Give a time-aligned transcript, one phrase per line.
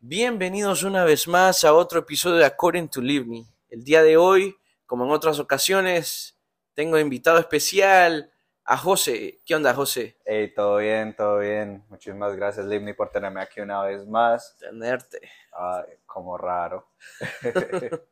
[0.00, 3.44] Bienvenidos una vez más a otro episodio de According to Live Me.
[3.68, 6.38] El día de hoy, como en otras ocasiones,
[6.72, 8.30] tengo invitado especial
[8.64, 9.40] a José.
[9.44, 10.16] ¿Qué onda, José?
[10.24, 11.84] Hey, todo bien, todo bien.
[11.88, 14.56] Muchísimas gracias, Livni, por tenerme aquí una vez más.
[14.58, 15.20] Tenerte.
[15.52, 16.88] Ay, como raro.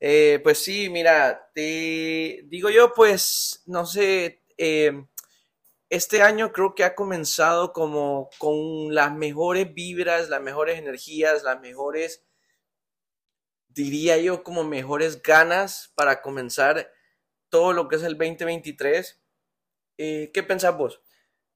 [0.00, 4.92] Eh, pues sí, mira, te digo yo, pues, no sé, eh,
[5.90, 11.60] este año creo que ha comenzado como con las mejores vibras, las mejores energías, las
[11.60, 12.24] mejores,
[13.68, 16.90] diría yo, como mejores ganas para comenzar
[17.48, 19.20] todo lo que es el 2023.
[19.98, 21.02] Eh, ¿Qué pensás vos?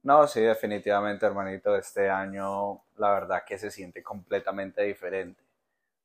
[0.02, 5.40] No, sí, definitivamente, hermanito, este año la verdad que se siente completamente diferente.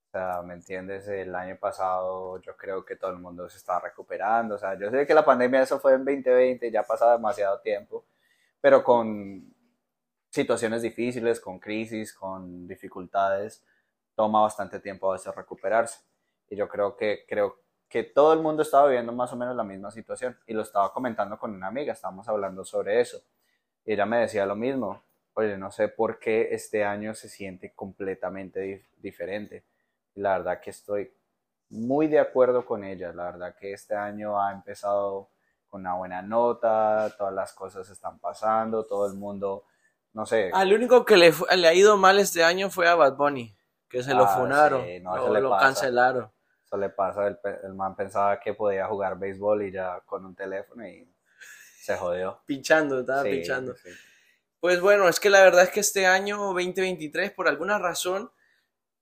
[0.07, 1.07] O sea, ¿me entiendes?
[1.07, 4.55] El año pasado yo creo que todo el mundo se estaba recuperando.
[4.55, 7.59] O sea, yo sé que la pandemia eso fue en 2020, ya ha pasado demasiado
[7.61, 8.05] tiempo,
[8.67, 9.55] pero con
[10.29, 13.63] situaciones difíciles, con crisis, con dificultades,
[14.13, 16.01] toma bastante tiempo a veces recuperarse.
[16.49, 19.63] Y yo creo que, creo que todo el mundo estaba viviendo más o menos la
[19.63, 20.37] misma situación.
[20.47, 23.23] Y lo estaba comentando con una amiga, estábamos hablando sobre eso.
[23.85, 25.01] Y ella me decía lo mismo.
[25.35, 29.63] Oye, no sé por qué este año se siente completamente dif diferente.
[30.13, 31.09] Y la verdad que estoy
[31.69, 33.13] muy de acuerdo con ella.
[33.13, 35.29] La verdad que este año ha empezado
[35.67, 39.65] con una buena nota, todas las cosas están pasando, todo el mundo,
[40.13, 40.49] no sé.
[40.53, 43.55] Al único que le, le ha ido mal este año fue a Bad Bunny,
[43.89, 46.31] que se lo Ah, funaron, sí, no, lo, lo cancelaron.
[46.65, 50.35] Eso le pasa, el, el man pensaba que podía jugar béisbol y ya con un
[50.35, 51.09] teléfono y
[51.81, 52.41] se jodió.
[52.45, 53.73] Pinchando, estaba Sí, pinchando.
[53.75, 53.89] sí.
[54.59, 58.31] Pues bueno, es que la verdad es que este año 2023, por alguna razón,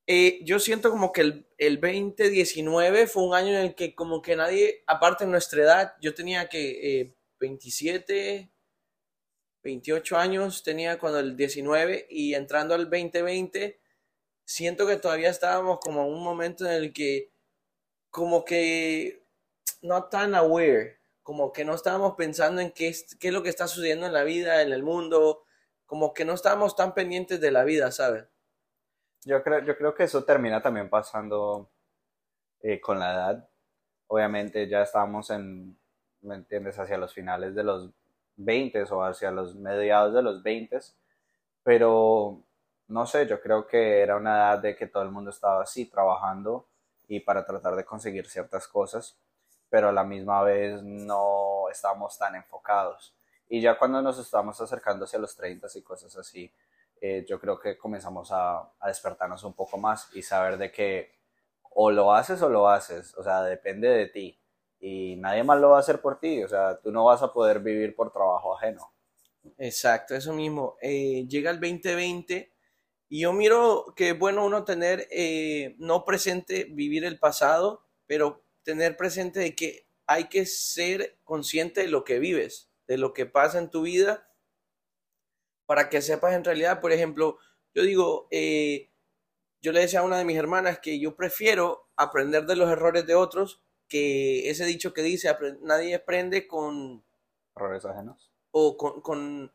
[0.07, 4.21] eh, yo siento como que el, el 2019 fue un año en el que como
[4.21, 8.51] que nadie, aparte de nuestra edad, yo tenía que eh, 27,
[9.63, 13.79] 28 años tenía cuando el 19 y entrando al 2020,
[14.45, 17.31] siento que todavía estábamos como en un momento en el que
[18.11, 19.23] como que
[19.81, 23.49] no tan aware, como que no estábamos pensando en qué es, qué es lo que
[23.49, 25.43] está sucediendo en la vida, en el mundo,
[25.85, 28.25] como que no estábamos tan pendientes de la vida, ¿sabes?
[29.25, 31.69] Yo creo, yo creo que eso termina también pasando
[32.61, 33.49] eh, con la edad.
[34.07, 35.77] Obviamente ya estamos en,
[36.21, 37.91] ¿me entiendes?, hacia los finales de los
[38.37, 40.79] 20 o hacia los mediados de los 20,
[41.63, 42.43] pero
[42.87, 45.85] no sé, yo creo que era una edad de que todo el mundo estaba así
[45.87, 46.67] trabajando
[47.07, 49.17] y para tratar de conseguir ciertas cosas,
[49.69, 53.15] pero a la misma vez no estábamos tan enfocados.
[53.49, 56.51] Y ya cuando nos estamos acercando hacia los 30 y cosas así,
[57.01, 61.15] eh, yo creo que comenzamos a, despertarnos un poco más y saber de que
[61.71, 64.39] o lo haces o lo haces, o sea, depende de ti
[64.79, 67.33] y nadie más lo va a hacer por ti, o sea, tú no vas a
[67.33, 68.91] poder vivir por trabajo ajeno.
[69.57, 70.77] Exacto, eso mismo.
[70.81, 72.51] Eh, llega el 2020
[73.09, 78.43] y yo miro que es bueno uno tener, eh, no presente, vivir el pasado, pero
[78.63, 83.25] tener presente de que hay que ser consciente de lo que vives, de lo que
[83.25, 84.27] pasa en tu vida,
[85.65, 87.37] para que sepas en realidad, por ejemplo,
[87.73, 88.89] yo digo, eh,
[89.61, 93.05] yo le decía a una de mis hermanas que yo prefiero aprender de los errores
[93.05, 97.03] de otros que ese dicho que dice, nadie aprende con
[97.55, 98.31] Errores ajenos.
[98.51, 99.51] o con, con,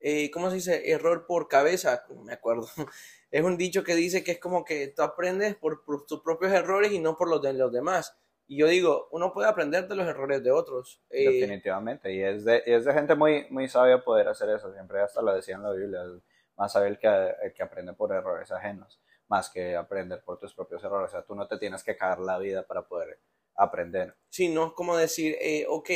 [0.00, 0.90] eh, ¿cómo se dice?
[0.90, 2.68] Error por cabeza, me acuerdo.
[3.30, 6.52] Es un dicho que dice que es como que tú aprendes por, por tus propios
[6.52, 8.16] errores y no por los de los demás.
[8.46, 11.02] Y yo digo, uno puede aprender de los errores de otros.
[11.10, 14.72] Eh, Definitivamente, y es de, y es de gente muy, muy sabia poder hacer eso,
[14.72, 16.22] siempre hasta lo decía en la Biblia, es
[16.56, 17.08] más sabio el que,
[17.42, 21.22] el que aprende por errores ajenos, más que aprender por tus propios errores, o sea,
[21.24, 23.18] tú no te tienes que cagar la vida para poder
[23.54, 24.14] aprender.
[24.28, 25.90] sí, no es como decir, eh, ok,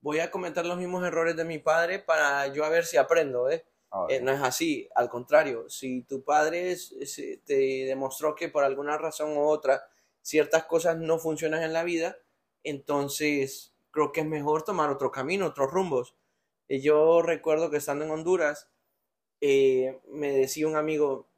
[0.00, 3.50] voy a cometer los mismos errores de mi padre para yo a ver si aprendo,
[3.50, 3.64] ¿eh?
[3.90, 4.16] Obvio.
[4.16, 8.64] Eh, no es así, al contrario, si tu padre es- es- te demostró que por
[8.64, 9.82] alguna razón u otra
[10.22, 12.16] ciertas cosas no funcionan en la vida,
[12.64, 16.16] entonces creo que es mejor tomar otro camino, otros rumbos.
[16.68, 18.70] Eh, yo recuerdo que estando en Honduras,
[19.40, 21.28] eh, me decía un amigo,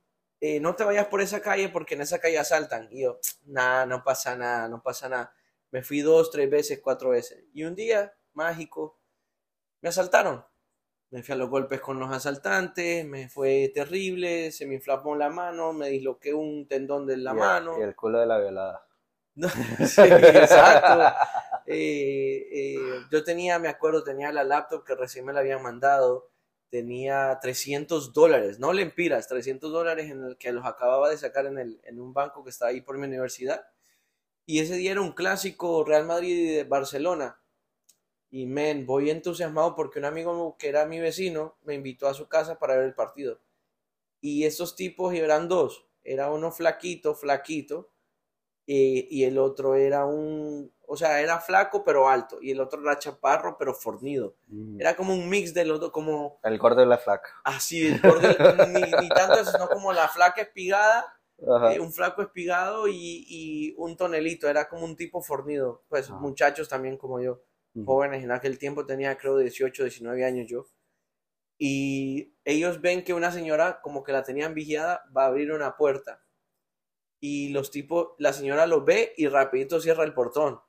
[0.41, 2.89] eh, no te vayas por esa calle porque en esa calle asaltan.
[2.91, 5.35] Y yo, nada, no pasa nada, no pasa nada.
[5.71, 7.45] Me fui dos, tres veces, cuatro veces.
[7.53, 9.01] Y un día, mágico,
[9.81, 10.45] me asaltaron.
[11.11, 15.31] Me fui a los golpes con los asaltantes, me fue terrible, se me inflamó la
[15.31, 17.79] mano, me disloqué un tendón de la Y mano.
[17.79, 18.87] Y el culo de la violada.
[19.87, 21.17] Sí, exacto.
[21.67, 22.77] Eh, eh,
[23.11, 26.31] yo tenía, me acuerdo, tenía la laptop que recién me la habían mandado,
[26.69, 31.59] tenía 300 dólares, no lempiras, 300 dólares en el que los acababa de sacar en,
[31.59, 33.65] el, en un banco que está ahí por mi universidad.
[34.47, 37.41] Y ese día era un clásico Real Madrid de Barcelona.
[38.35, 42.27] Y men, voy entusiasmado porque un amigo que era mi vecino me invitó a su
[42.27, 43.39] casa para ver el partido.
[44.21, 45.87] Y estos tipos eran dos.
[46.03, 47.93] Era uno flaquito, flaquito,
[48.67, 52.83] eh, y el otro era un, o sea, era flaco pero alto, y el otro
[52.83, 54.35] era chaparro pero fornido.
[54.49, 54.81] Mm.
[54.81, 57.31] Era como un mix de los dos, como El gordo y la flaca.
[57.45, 58.27] así, el gordo,
[58.67, 61.07] ni, ni tanto sino como la flaca espigada,
[61.71, 66.15] eh, un flaco espigado y, y un tonelito, era como un tipo fornido, pues Ah.
[66.15, 67.41] muchachos también como yo.
[67.85, 70.67] Jóvenes, en aquel tiempo tenía creo 18, 19 años yo.
[71.59, 75.77] Y ellos ven que una señora como que la tenían vigilada, va a abrir una
[75.77, 76.23] puerta.
[77.21, 80.61] Y los tipos, la señora los ve y rapidito cierra el portón.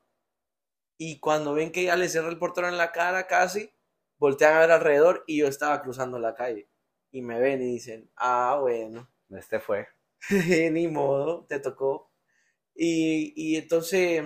[0.98, 3.70] Y cuando ven que ella le cierra el portón en la cara casi,
[4.18, 6.70] voltean a ver alrededor y yo estaba cruzando la calle.
[7.10, 9.88] Y me ven y dicen, ah, bueno, Este fue.
[10.72, 12.10] ni modo, te tocó.
[12.74, 14.22] Y, y entonces,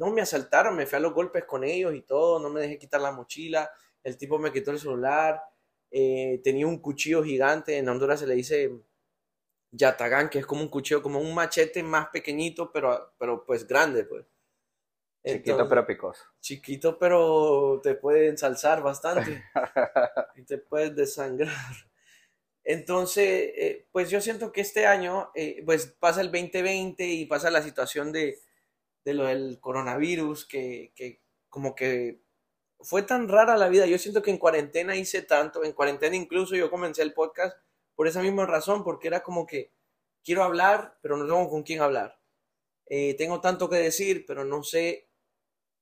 [0.00, 2.78] no, me asaltaron, me fui a los golpes con ellos y todo, no me dejé
[2.78, 3.70] quitar la mochila,
[4.02, 5.42] el tipo me quitó el celular,
[5.90, 8.70] eh, tenía un cuchillo gigante, en Honduras se le dice
[9.72, 14.04] yatagán, que es como un cuchillo, como un machete más pequeñito, pero, pero pues grande,
[14.04, 14.24] pues.
[15.22, 16.24] Chiquito pero picoso.
[16.40, 19.44] chiquito, pero te puede ensalzar bastante
[20.34, 21.54] y te puedes desangrar.
[22.64, 27.50] Entonces, eh, pues yo siento que este año, eh, pues pasa el 2020 y pasa
[27.50, 28.38] la situación de,
[29.04, 32.22] de lo del coronavirus, que, que como que
[32.80, 33.86] fue tan rara la vida.
[33.86, 37.56] Yo siento que en cuarentena hice tanto, en cuarentena incluso yo comencé el podcast
[37.94, 39.72] por esa misma razón, porque era como que
[40.24, 42.18] quiero hablar, pero no tengo con quién hablar.
[42.86, 45.08] Eh, tengo tanto que decir, pero no sé,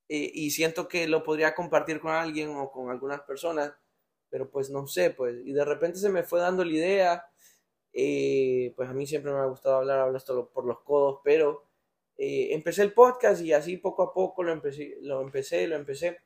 [0.09, 3.73] eh, y siento que lo podría compartir con alguien o con algunas personas,
[4.31, 7.27] pero pues no sé, pues, y de repente se me fue dando la idea,
[7.93, 11.68] eh, pues a mí siempre me ha gustado hablar, hablo por los codos, pero
[12.19, 16.19] eh, empecé el podcast y así poco a poco lo empecé, lo empecé, lo empecé,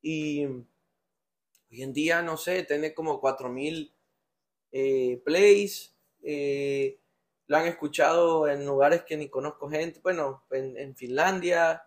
[0.00, 3.92] y hoy en día, no sé, tiene como 4000
[4.72, 7.00] eh, plays, eh,
[7.46, 11.82] lo han escuchado en lugares que ni conozco gente, bueno, en, en Finlandia,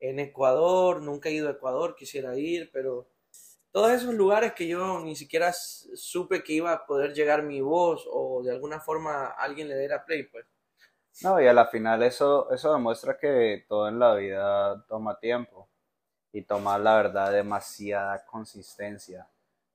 [0.00, 3.08] en Ecuador, nunca he ido a Ecuador, quisiera ir, pero
[3.74, 8.06] todos esos lugares que yo ni siquiera supe que iba a poder llegar mi voz
[8.10, 10.46] o de alguna forma alguien le diera play, pues.
[11.22, 15.68] No, y a la final eso, eso demuestra que todo en la vida toma tiempo
[16.32, 19.28] y toma, la verdad, demasiada consistencia.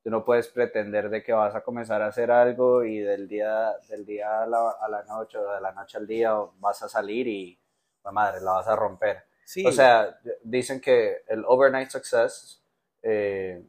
[0.04, 3.74] Tú no puedes pretender de que vas a comenzar a hacer algo y del día,
[3.88, 6.90] del día a la, a la noche o de la noche al día vas a
[6.90, 7.60] salir y,
[8.04, 9.24] la madre, la vas a romper.
[9.46, 12.62] Sí, O sea, dicen que el overnight success
[13.02, 13.64] eh,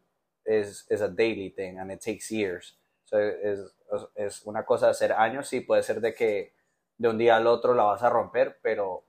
[0.45, 2.77] es is a daily thing and it takes years.
[3.05, 3.61] So, es,
[4.15, 6.53] es una cosa de hacer años, sí, puede ser de que
[7.01, 9.07] de un día al otro la vas a romper, pero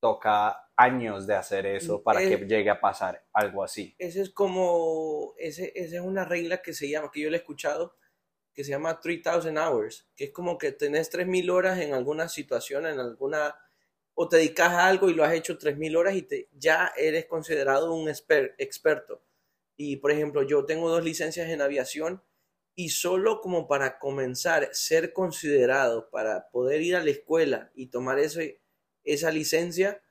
[0.00, 3.94] toca años de hacer eso para que llegue a pasar algo así.
[3.98, 7.40] ese es como, ese, esa es una regla que se llama, que yo le he
[7.40, 7.96] escuchado,
[8.54, 12.86] que se llama 3000 hours, que es como que tenés 3000 horas en alguna situación,
[12.86, 13.54] en alguna,
[14.14, 17.26] o te dedicas a algo y lo has hecho 3000 horas y te, ya eres
[17.26, 19.22] considerado un exper- experto.
[19.76, 22.22] Y por ejemplo, yo tengo dos licencias en aviación
[22.74, 28.18] y solo como para comenzar, ser considerado para poder ir a la escuela y tomar
[28.18, 28.62] ese,
[29.04, 30.02] esa licencia,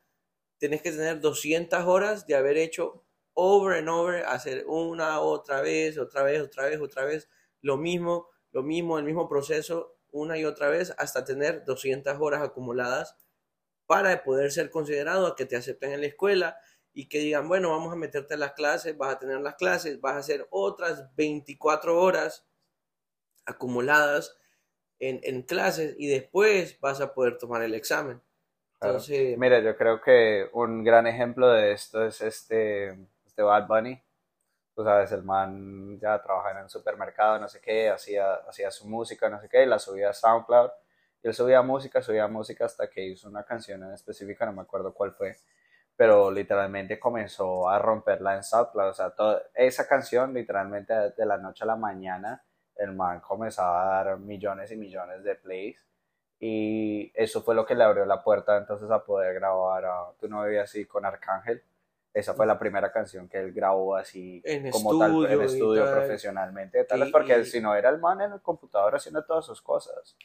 [0.57, 3.03] tenés que tener 200 horas de haber hecho
[3.33, 7.29] over and over, hacer una, otra vez, otra vez, otra vez, otra vez,
[7.61, 12.41] lo mismo, lo mismo, el mismo proceso, una y otra vez, hasta tener 200 horas
[12.44, 13.15] acumuladas
[13.87, 16.57] para poder ser considerado a que te acepten en la escuela
[16.94, 19.99] y que digan, bueno, vamos a meterte a las clases, vas a tener las clases,
[19.99, 22.45] vas a hacer otras 24 horas
[23.51, 24.37] acumuladas
[24.99, 28.21] en, en clases y después vas a poder tomar el examen.
[28.79, 28.95] Claro.
[28.95, 34.01] Entonces, Mira, yo creo que un gran ejemplo de esto es este, este Bad Bunny.
[34.75, 38.87] Tú sabes, el man ya trabajaba en un supermercado, no sé qué, hacía, hacía su
[38.87, 40.69] música, no sé qué, y la subía a SoundCloud.
[41.23, 44.61] Y él subía música, subía música hasta que hizo una canción en específica, no me
[44.61, 45.35] acuerdo cuál fue,
[45.95, 48.89] pero literalmente comenzó a romperla en SoundCloud.
[48.89, 52.43] O sea, todo- esa canción, literalmente de la noche a la mañana,
[52.75, 55.85] el man comenzaba a dar millones y millones de plays.
[56.40, 60.28] Y eso fue lo que le abrió la puerta entonces a poder grabar a Tu
[60.28, 61.63] novia así con Arcángel.
[62.13, 65.83] Esa fue la primera canción que él grabó así En como tal en estudio estudio
[65.83, 65.92] tal.
[65.92, 66.83] profesionalmente.
[66.85, 69.61] Tal vez porque y- si no era el man en el computador haciendo todas sus
[69.61, 70.16] cosas.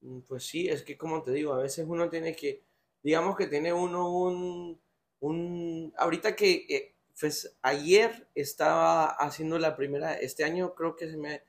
[0.00, 2.64] Mm, Pues sí, es que como te digo, a veces uno tiene que,
[3.02, 4.80] digamos que tiene uno un,
[5.20, 11.16] un, ahorita que, eh, pues ayer estaba haciendo la primera, este año creo que se
[11.16, 11.42] me,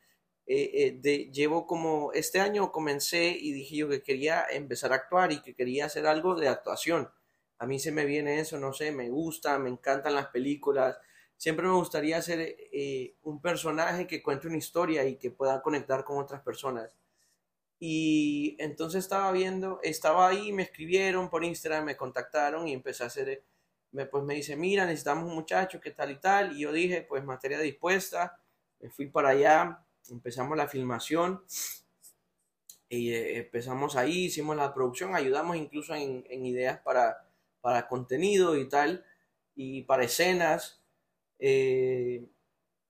[0.46, 4.98] eh, eh, de, llevo como, este año comencé y dije yo que quería empezar a
[4.98, 7.10] actuar y que quería hacer algo de actuación.
[7.60, 10.98] A mí se me viene eso, no sé, me gusta, me encantan las películas.
[11.38, 16.04] Siempre me gustaría ser eh, un personaje que cuente una historia y que pueda conectar
[16.04, 16.92] con otras personas.
[17.80, 23.08] Y entonces estaba viendo, estaba ahí, me escribieron por Instagram, me contactaron y empecé a
[23.08, 23.44] hacer,
[23.92, 26.56] me, pues me dice, mira, necesitamos un muchacho, qué tal y tal.
[26.56, 28.40] Y yo dije, pues materia dispuesta,
[28.80, 31.44] me fui para allá, empezamos la filmación
[32.90, 37.28] y eh, empezamos ahí, hicimos la producción, ayudamos incluso en, en ideas para,
[37.62, 39.06] para contenido y tal,
[39.56, 40.84] y para escenas.
[41.40, 42.30] Eh,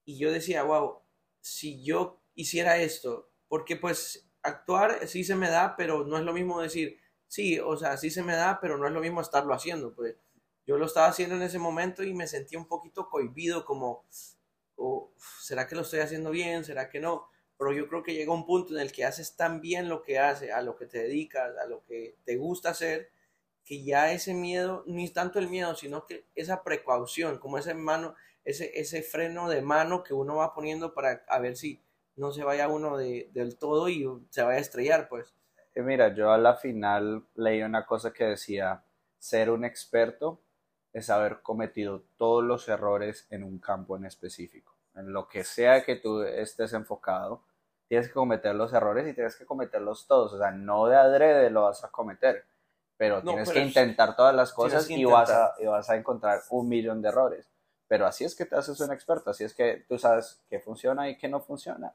[0.06, 1.02] y yo decía, wow,
[1.40, 6.34] si yo hiciera esto, porque pues actuar sí se me da, pero no es lo
[6.34, 9.54] mismo decir, sí, o sea, sí se me da, pero no es lo mismo estarlo
[9.54, 10.16] haciendo, pues
[10.66, 14.06] yo lo estaba haciendo en ese momento y me sentí un poquito cohibido, como,
[14.76, 15.12] oh,
[15.42, 16.64] ¿será que lo estoy haciendo bien?
[16.64, 17.28] ¿Será que no?
[17.58, 20.20] Pero yo creo que llega un punto en el que haces tan bien lo que
[20.20, 23.12] haces, a lo que te dedicas, a lo que te gusta hacer,
[23.64, 28.16] que ya ese miedo, ni tanto el miedo, sino que esa precaución, como ese mano,
[28.44, 31.82] ese, ese freno de mano que uno va poniendo para a ver si
[32.16, 35.34] no se vaya uno de, del todo y se vaya a estrellar, pues.
[35.76, 38.84] Mira, yo a la final leí una cosa que decía,
[39.18, 40.42] ser un experto
[40.94, 44.74] es haber cometido todos los errores en un campo en específico.
[44.96, 47.44] En lo que sea que tú estés enfocado,
[47.88, 50.34] tienes que cometer los errores y tienes que cometerlos todos.
[50.34, 52.46] O sea, no de adrede lo vas a cometer,
[52.96, 56.70] pero tienes que intentar todas las cosas y vas, a, y vas a encontrar un
[56.70, 57.50] millón de errores.
[57.88, 61.10] Pero así es que te haces un experto, así es que tú sabes qué funciona
[61.10, 61.94] y qué no funciona.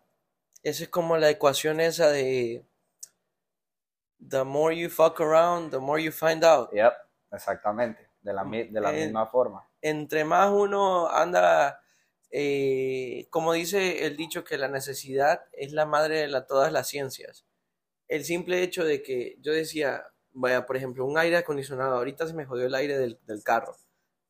[0.63, 2.65] Esa es como la ecuación esa de
[4.29, 6.73] the more you fuck around, the more you find out.
[6.73, 6.95] Yep,
[7.33, 9.67] exactamente, de la, de la misma forma.
[9.81, 11.81] Entre más uno anda,
[12.31, 16.89] eh, como dice el dicho que la necesidad es la madre de la, todas las
[16.89, 17.47] ciencias.
[18.07, 22.35] El simple hecho de que yo decía, vaya, por ejemplo, un aire acondicionado, ahorita se
[22.35, 23.77] me jodió el aire del, del carro.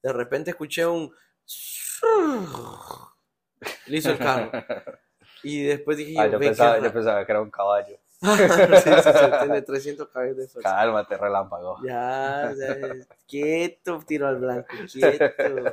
[0.03, 1.13] De repente escuché un...
[3.87, 4.51] Le hizo el carro.
[5.43, 7.99] Y después dije ah, yo, pensaba, yo pensaba que era un caballo.
[8.83, 10.71] sí, sí, sí, tiene 300 caballos de fuerza.
[10.71, 11.77] Cálmate, relámpago.
[11.85, 15.73] Ya, ya, quieto, tiro al blanco, quieto.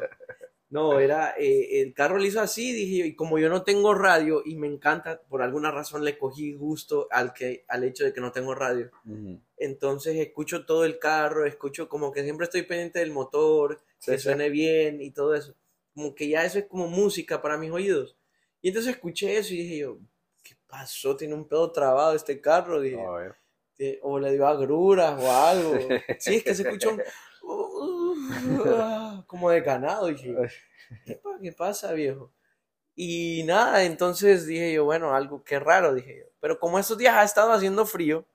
[0.70, 3.94] No, era, eh, el carro le hizo así, dije yo, y como yo no tengo
[3.94, 8.12] radio y me encanta, por alguna razón le cogí gusto al, que, al hecho de
[8.12, 8.92] que no tengo radio.
[9.58, 14.50] Entonces escucho todo el carro, escucho como que siempre estoy pendiente del motor, que suene
[14.50, 15.56] bien y todo eso.
[15.94, 18.18] Como que ya eso es como música para mis oídos.
[18.62, 20.15] Y entonces escuché eso y dije yo, ¿qué
[20.68, 21.16] pasó?
[21.16, 22.80] Tiene un pedo trabado este carro.
[22.80, 22.98] Dije,
[24.02, 25.74] o le dio agruras o algo.
[26.20, 26.92] Sí, es que se escuchó
[27.44, 30.08] un, como de ganado.
[30.08, 30.36] Dije,
[31.42, 32.32] ¿qué pasa, viejo?
[32.96, 36.26] Y nada, entonces dije yo, bueno, algo que raro, dije yo.
[36.40, 38.26] Pero como estos días ha estado haciendo frío,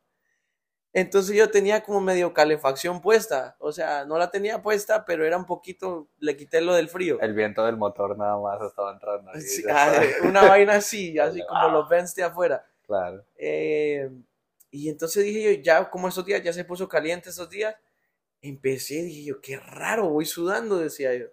[0.93, 5.37] entonces yo tenía como medio calefacción puesta, o sea, no la tenía puesta, pero era
[5.37, 7.21] un poquito, le quité lo del frío.
[7.21, 9.31] El viento del motor nada más estaba entrando.
[9.73, 12.67] Ah, una vaina así, así como los vents de afuera.
[12.83, 13.25] Claro.
[13.37, 14.11] Eh,
[14.73, 17.77] y entonces dije yo, ya como esos días, ya se puso caliente esos días,
[18.43, 21.27] empecé, dije yo, qué raro, voy sudando, decía yo.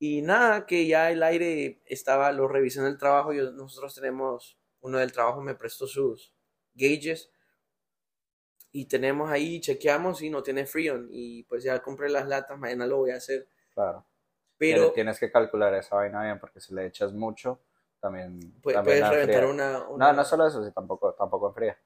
[0.00, 4.58] Y nada, que ya el aire estaba, lo revisé en el trabajo, yo, nosotros tenemos,
[4.80, 6.34] uno del trabajo me prestó sus
[6.74, 7.30] gauges
[8.76, 12.88] y tenemos ahí, chequeamos y no tiene freon y pues ya compré las latas, mañana
[12.88, 13.46] lo voy a hacer.
[13.72, 14.04] Claro.
[14.58, 17.60] Pero tienes que calcular esa vaina bien porque si le echas mucho,
[18.00, 18.40] también...
[18.60, 21.78] Puede, puedes reventar una, No, no solo eso, si tampoco, tampoco enfría.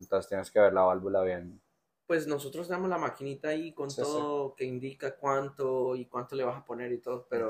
[0.00, 1.62] Entonces tienes que ver la válvula bien.
[2.08, 6.56] Pues nosotros tenemos la maquinita ahí con todo que indica cuánto y cuánto le vas
[6.56, 7.46] a poner y todo, pero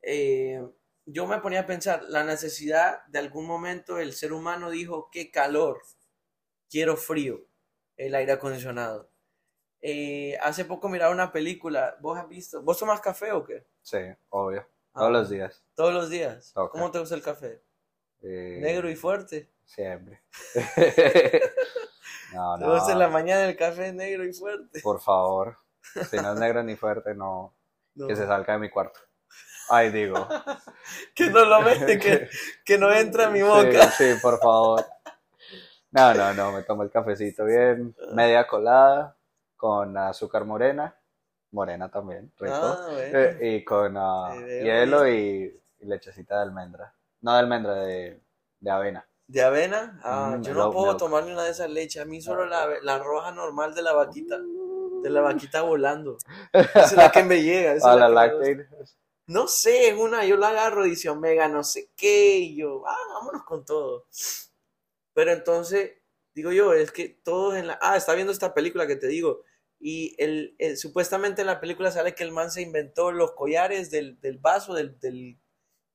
[0.00, 0.66] eh,
[1.04, 5.30] yo me ponía a pensar, la necesidad de algún momento el ser humano dijo, qué
[5.30, 5.82] calor,
[6.70, 7.49] quiero frío
[8.00, 9.10] el aire acondicionado.
[9.82, 12.62] Eh, hace poco miraba una película, ¿vos has visto?
[12.62, 13.66] ¿Vos tomas café o qué?
[13.82, 13.98] Sí,
[14.30, 14.66] obvio.
[14.94, 15.62] Ah, todos los días.
[15.74, 16.52] Todos los días.
[16.54, 17.62] ¿Cómo te gusta el café?
[18.22, 19.50] Eh, ¿Negro y fuerte?
[19.64, 20.22] Siempre.
[22.34, 22.66] no, no.
[22.66, 24.80] ¿Te gusta en la mañana el café negro y fuerte?
[24.80, 25.58] Por favor.
[26.10, 27.54] Si no es negro ni fuerte, no.
[27.94, 29.00] Que se salga de mi cuarto.
[29.68, 30.26] Ay, digo.
[31.14, 32.28] que no lo mete, que,
[32.64, 33.90] que no entra a mi boca.
[33.90, 34.84] sí, por favor.
[35.92, 39.16] No, no, no, me tomo el cafecito bien, media colada,
[39.56, 40.96] con azúcar morena,
[41.50, 46.94] morena también, rico, ah, eh, y con uh, hielo y, lechecita de almendra.
[47.22, 48.20] No de almendra, de,
[48.60, 49.06] de avena.
[49.26, 50.00] ¿De avena?
[50.04, 52.98] Ah, mm, yo no puedo tomarle una de esas leches, a mí solo la, la
[52.98, 54.38] roja normal de la vaquita,
[55.02, 56.18] de la vaquita volando.
[56.52, 57.72] Esa es la que me llega.
[57.72, 58.32] Esa la, la
[59.26, 62.84] No sé, es una, yo la agarro y dice Omega, no sé qué, y yo,
[62.86, 64.06] ah, vámonos con todo.
[65.20, 65.90] Pero entonces,
[66.34, 67.78] digo yo, es que todos en la...
[67.82, 69.42] Ah, está viendo esta película que te digo.
[69.78, 74.18] Y el, supuestamente en la película sale que el man se inventó los collares del,
[74.22, 75.38] del vaso, del, del,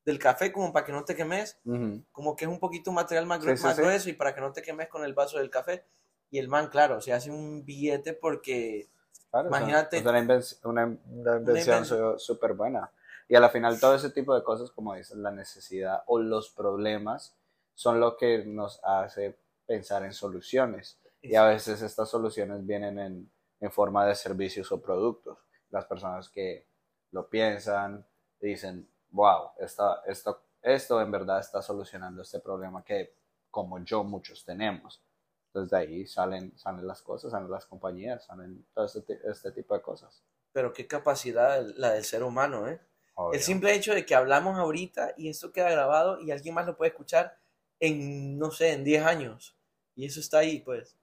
[0.06, 2.04] del café como para que no te quemes, Ujú.
[2.12, 3.82] como que es un poquito material más, Sí, sí, más sí.
[3.82, 5.86] grueso y para que no te quemes con el vaso del café.
[6.30, 8.90] Y el man, claro, se hace un billete porque
[9.32, 12.92] Claro, Imagínate- Es una, inven- una, una invención súper buena.
[13.28, 16.52] Y a la final todo ese tipo de cosas, como dices, la necesidad o los
[16.52, 17.36] problemas
[17.76, 21.00] son lo que nos hace pensar en soluciones.
[21.22, 25.38] Y a veces estas soluciones vienen en, en forma de servicios o productos.
[25.70, 26.68] Las personas que
[27.12, 28.06] lo piensan
[28.40, 33.16] dicen, wow, esta, esto, esto en verdad está solucionando este problema que
[33.50, 35.02] como yo muchos tenemos.
[35.48, 39.74] Entonces de ahí salen, salen las cosas, salen las compañías, salen todo este, este tipo
[39.74, 40.24] de cosas.
[40.52, 42.80] Pero qué capacidad la del ser humano, ¿eh?
[43.16, 43.34] Obvio.
[43.34, 46.76] El simple hecho de que hablamos ahorita y esto queda grabado y alguien más lo
[46.76, 47.38] puede escuchar
[47.80, 49.56] en, no sé, en 10 años.
[49.96, 50.96] Y eso está ahí, pues.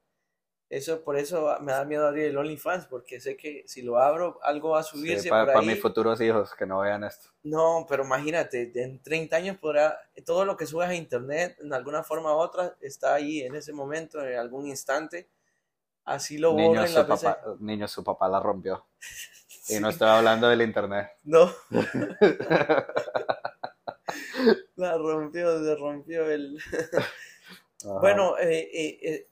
[0.70, 4.38] Eso, por eso me da miedo abrir el OnlyFans, porque sé que si lo abro,
[4.42, 5.66] algo va a subirse para por ahí.
[5.68, 7.28] mis futuros hijos que no vean esto.
[7.42, 12.02] No, pero imagínate, en 30 años podrá, todo lo que subas a internet, en alguna
[12.02, 15.28] forma u otra, está ahí en ese momento, en algún instante.
[16.06, 17.26] Así lo Niño borren su, la PC.
[17.26, 18.86] papá, niño, su papá la rompió.
[19.68, 19.80] Y Sí.
[19.80, 21.10] no estoy hablando del internet.
[21.22, 21.48] No,
[24.76, 26.58] la rompió, se rompió el...
[27.84, 29.28] Bueno, eh, eh, eh,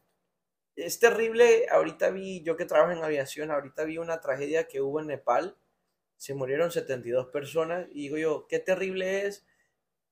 [0.75, 1.67] es terrible.
[1.71, 5.57] Ahorita vi, yo que trabajo en aviación, ahorita vi una tragedia que hubo en Nepal.
[6.17, 7.87] Se murieron 72 personas.
[7.93, 9.47] Y digo yo, qué terrible es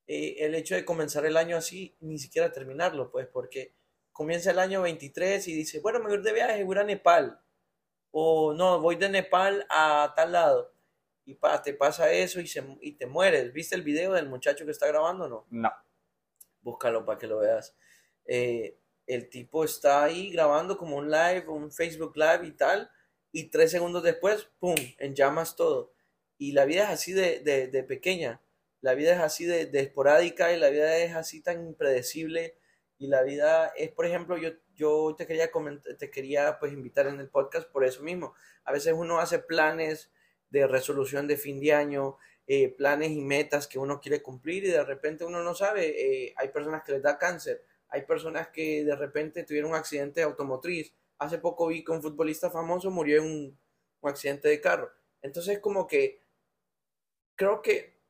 [0.09, 3.75] eh, el hecho de comenzar el año así, ni siquiera terminarlo, pues, porque
[4.11, 6.85] comienza el año 23 y dice, bueno, me voy a ir de viaje, voy a
[6.85, 7.41] Nepal.
[8.11, 10.73] O no, voy de Nepal a tal lado.
[11.29, 13.53] Y pa, te pasa eso y, se, y te mueres.
[13.53, 15.47] ¿Viste el video del muchacho que está grabando o no?
[15.51, 15.71] No.
[16.63, 17.77] búscalo para que lo veas.
[18.25, 22.91] Eh, el tipo está ahí grabando como un live, un Facebook Live y tal,
[23.31, 25.93] y tres segundos después, ¡pum!, en llamas todo.
[26.39, 28.41] Y la vida es así de, de, de pequeña,
[28.81, 32.57] la vida es así de, de esporádica y la vida es así tan impredecible.
[32.97, 37.07] Y la vida es, por ejemplo, yo, yo te quería comentar, te quería pues invitar
[37.07, 38.33] en el podcast por eso mismo.
[38.65, 40.11] A veces uno hace planes
[40.51, 44.71] de resolución de fin de año, eh, planes y metas que uno quiere cumplir y
[44.71, 45.89] de repente uno no sabe.
[45.89, 50.23] eh, hay personas que les da cáncer, hay personas que de repente tuvieron un accidente
[50.23, 50.95] automotriz.
[51.19, 53.61] Hace poco vi que un futbolista famoso murió en un,
[54.03, 54.91] accidente de carro.
[55.23, 56.23] Entonces como que
[57.35, 58.01] creo que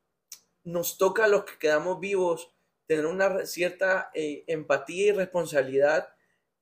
[0.64, 2.54] nos toca a los que quedamos vivos
[2.86, 6.10] tener una cierta eh, empatía y responsabilidad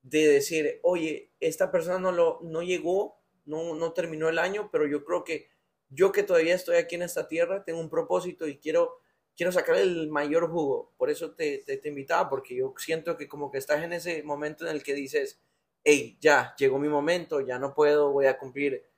[0.02, 4.86] de decir, oye, esta persona no, lo, no llegó, no, no terminó el año, pero
[4.86, 5.50] yo creo que
[5.88, 9.00] yo que todavía estoy aquí en esta tierra, tengo un propósito y quiero,
[9.36, 10.92] quiero sacar el mayor jugo.
[10.96, 14.22] Por eso te, te, te invitaba, porque yo siento que como que estás en ese
[14.22, 15.40] momento en el que dices,
[15.84, 18.90] hey, ya, llegó mi momento, ya no puedo, voy a cumplir.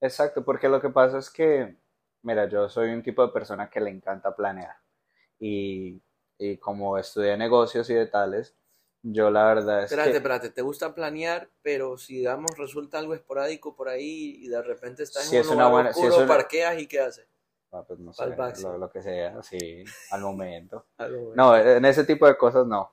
[0.00, 1.76] Exacto, porque lo que pasa es que,
[2.22, 4.76] mira, yo soy un tipo de persona que le encanta planear.
[5.38, 6.02] Y,
[6.38, 8.56] y como estudié negocios y de tales,
[9.06, 10.16] yo la verdad es Espérate, que...
[10.16, 15.02] espérate, te gusta planear, pero si digamos resulta algo esporádico por ahí y de repente
[15.04, 17.26] estás Si en es un lugar buena- si oscuro, es una- parqueas y qué haces.
[17.70, 18.24] Ah, pues no sé,
[18.62, 20.86] lo, lo que sea, sí, al momento.
[21.34, 22.90] No, en ese tipo de cosas no.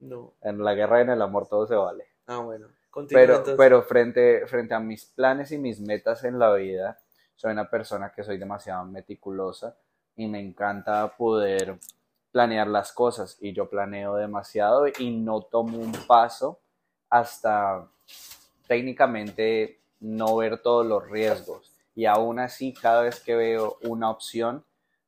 [0.00, 0.34] No.
[0.42, 2.08] En la guerra y en el amor todo se vale.
[2.26, 2.68] Ah, bueno.
[2.90, 3.54] Continúa Pero, entonces.
[3.56, 6.98] pero frente, frente a mis planes y mis metas en la vida,
[7.36, 9.76] soy una persona que soy demasiado meticulosa
[10.16, 11.78] y me encanta poder
[12.34, 16.58] planear las cosas y yo planeo demasiado y no tomo un paso
[17.08, 17.88] hasta
[18.66, 21.70] técnicamente no ver todos los riesgos.
[21.94, 24.64] Y aún así, cada vez que veo una opción,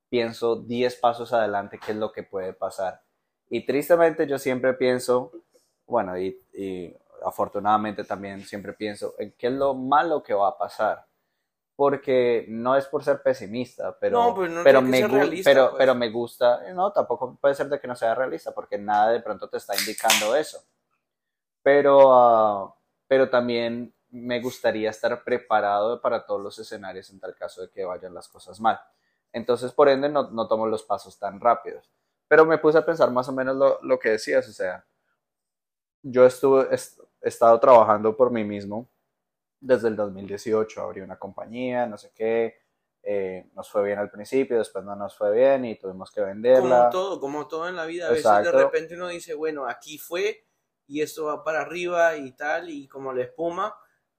[0.09, 3.03] pienso 10 pasos adelante qué es lo que puede pasar.
[3.51, 5.33] Y tristemente yo siempre pienso,
[5.85, 10.59] bueno, y, y afortunadamente también siempre pienso en qué es lo malo que va a
[10.59, 11.05] pasar.
[11.77, 15.79] Porque no es por ser pesimista, pero, No, pues no pero, me, realista, pero, pues.
[15.79, 19.21] pero me gusta, no, tampoco puede ser de que no sea realista, porque nada de
[19.21, 20.59] pronto te está indicando eso.
[21.63, 22.75] Pero, ah,
[23.09, 27.85] pero también me gustaría estar preparado para todos los escenarios en tal caso de que
[27.85, 28.81] vayan las cosas mal.
[29.33, 31.91] Entonces, por ende, no, no tomo los pasos tan rápidos.
[32.29, 34.85] Pero me puse a pensar más o menos lo, lo que decías, o sea,
[36.03, 38.89] yo estuve, est- he estado trabajando por mí mismo
[39.67, 42.55] desde el 2018, abrí una compañía, no sé qué,
[43.03, 46.61] eh, nos fue bien al principio, después no nos fue bien y tuvimos que venderla.
[46.61, 48.57] Como todo, como todo en la vida, a veces Exacto.
[48.57, 50.45] de repente uno dice, bueno, aquí fue
[50.87, 53.75] y esto va para arriba y tal, y como la espuma,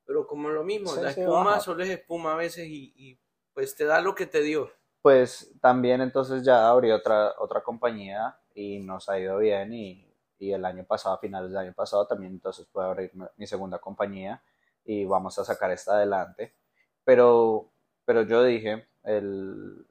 [0.06, 1.62] pero como lo mismo, Sí, la sí, espuma baja.
[1.62, 3.20] solo es espuma a veces y, y,
[3.54, 4.70] pues te da lo que te dio.
[5.02, 10.52] Pues también entonces ya abrí otra, otra compañía y nos ha ido bien y, y
[10.52, 13.80] el año pasado, a finales del año pasado, también entonces pude abrir mi- mi segunda
[13.80, 14.42] compañía
[14.88, 16.56] y vamos a sacar esta adelante.
[17.04, 17.70] Pero,
[18.06, 19.86] pero yo dije, el,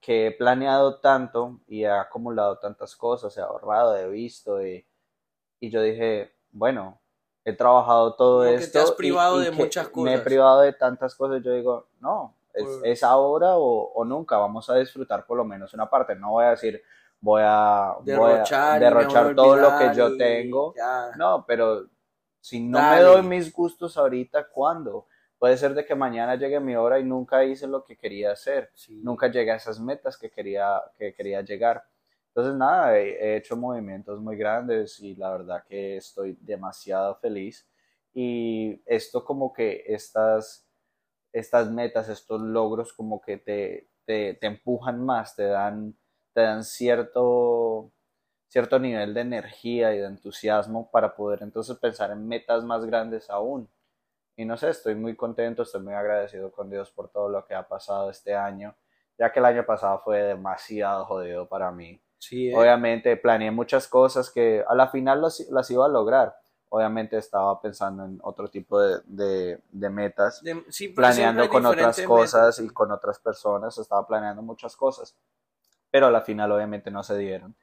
[0.00, 4.84] que he planeado tanto y he acumulado tantas cosas, he ahorrado, he visto y,
[5.60, 7.00] y yo dije, bueno,
[7.44, 8.78] he trabajado todo Como que esto.
[8.78, 10.24] te has privado y de muchas Me he cosas.
[10.24, 11.40] privado de tantas cosas.
[11.42, 12.34] Yo digo, no,
[12.84, 14.36] es, ahora o, o nunca.
[14.38, 16.16] Vamos a disfrutar por lo menos una parte.
[16.16, 16.82] No voy a decir,
[17.20, 20.74] voy a voy a Derrochar, y derrochar mejor todo lo que yo tengo.
[20.76, 21.10] ya.
[21.16, 21.86] No, pero
[22.42, 22.96] si no Dale.
[22.96, 25.06] me doy mis gustos ahorita, ¿cuándo?
[25.38, 28.70] Puede ser de que mañana llegue mi hora y nunca hice lo que quería hacer
[28.74, 29.00] Sí.
[29.02, 31.84] nunca llegué a esas metas que quería, que quería llegar.
[32.28, 37.68] Entonces, nada, he, he hecho movimientos muy grandes y la verdad que estoy demasiado feliz.
[38.14, 40.68] Y esto como que estas,
[41.32, 45.96] estas metas, estos logros como que te, te, te empujan más, te dan,
[46.34, 47.92] te dan cierto,
[48.52, 53.30] cierto nivel de energía y de entusiasmo para poder entonces pensar en metas más grandes
[53.30, 53.66] aún.
[54.36, 57.54] Y no sé, estoy muy contento, estoy muy agradecido con Dios por todo lo que
[57.54, 58.74] ha pasado este año,
[59.18, 61.98] ya que el año pasado fue demasiado jodido para mí.
[62.18, 62.54] Sí, eh.
[62.54, 66.36] Obviamente planeé muchas cosas que a la final las, las iba a lograr.
[66.68, 71.64] Obviamente estaba pensando en otro tipo de, de- de metas, De- sí, pero planeando con
[71.64, 72.70] otras cosas metas.
[72.70, 75.16] y con otras personas, estaba planeando muchas cosas,
[75.90, 77.54] pero a la final obviamente no se dieron.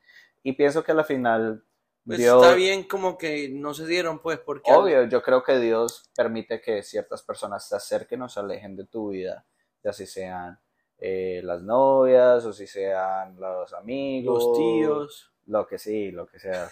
[0.43, 1.63] Y pienso que a la final
[2.05, 5.59] Pues Dios, está bien como que no se dieron, pues, porque Obvio, yo creo que
[5.59, 9.45] Dios permite que ciertas personas se acerquen o se alejen de tu vida,
[9.83, 10.59] ya si sean
[10.97, 16.39] eh, las novias o si sean los amigos, los tíos, lo que sí, lo que
[16.39, 16.69] sea.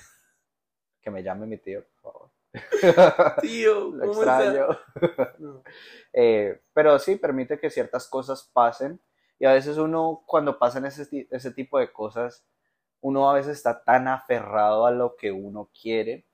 [1.02, 2.30] Que me llame mi tío, por favor.
[3.42, 4.68] tío, Lo ¿cómo extraño.
[5.40, 5.64] No.
[6.20, 9.00] Eh, pero sí, permite que ciertas cosas pasen
[9.38, 12.44] y a veces uno cuando pasan ese, ese tipo de cosas,
[13.08, 16.26] uno a veces está tan aferrado a lo que uno quiere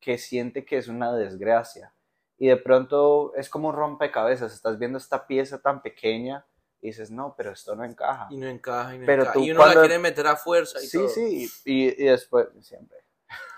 [0.00, 1.92] que siente que es una desgracia.
[2.38, 6.46] Y de pronto es como un rompecabezas, estás viendo esta pieza tan pequeña
[6.80, 8.28] y dices, no, pero esto no encaja.
[8.30, 9.34] Y no encaja, y no Pero encaja.
[9.38, 11.08] tú y uno la quiere meter a fuerza y Sí, todo.
[11.08, 12.98] sí, y, y después, siempre.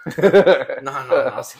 [0.83, 1.59] No, no, no, sí.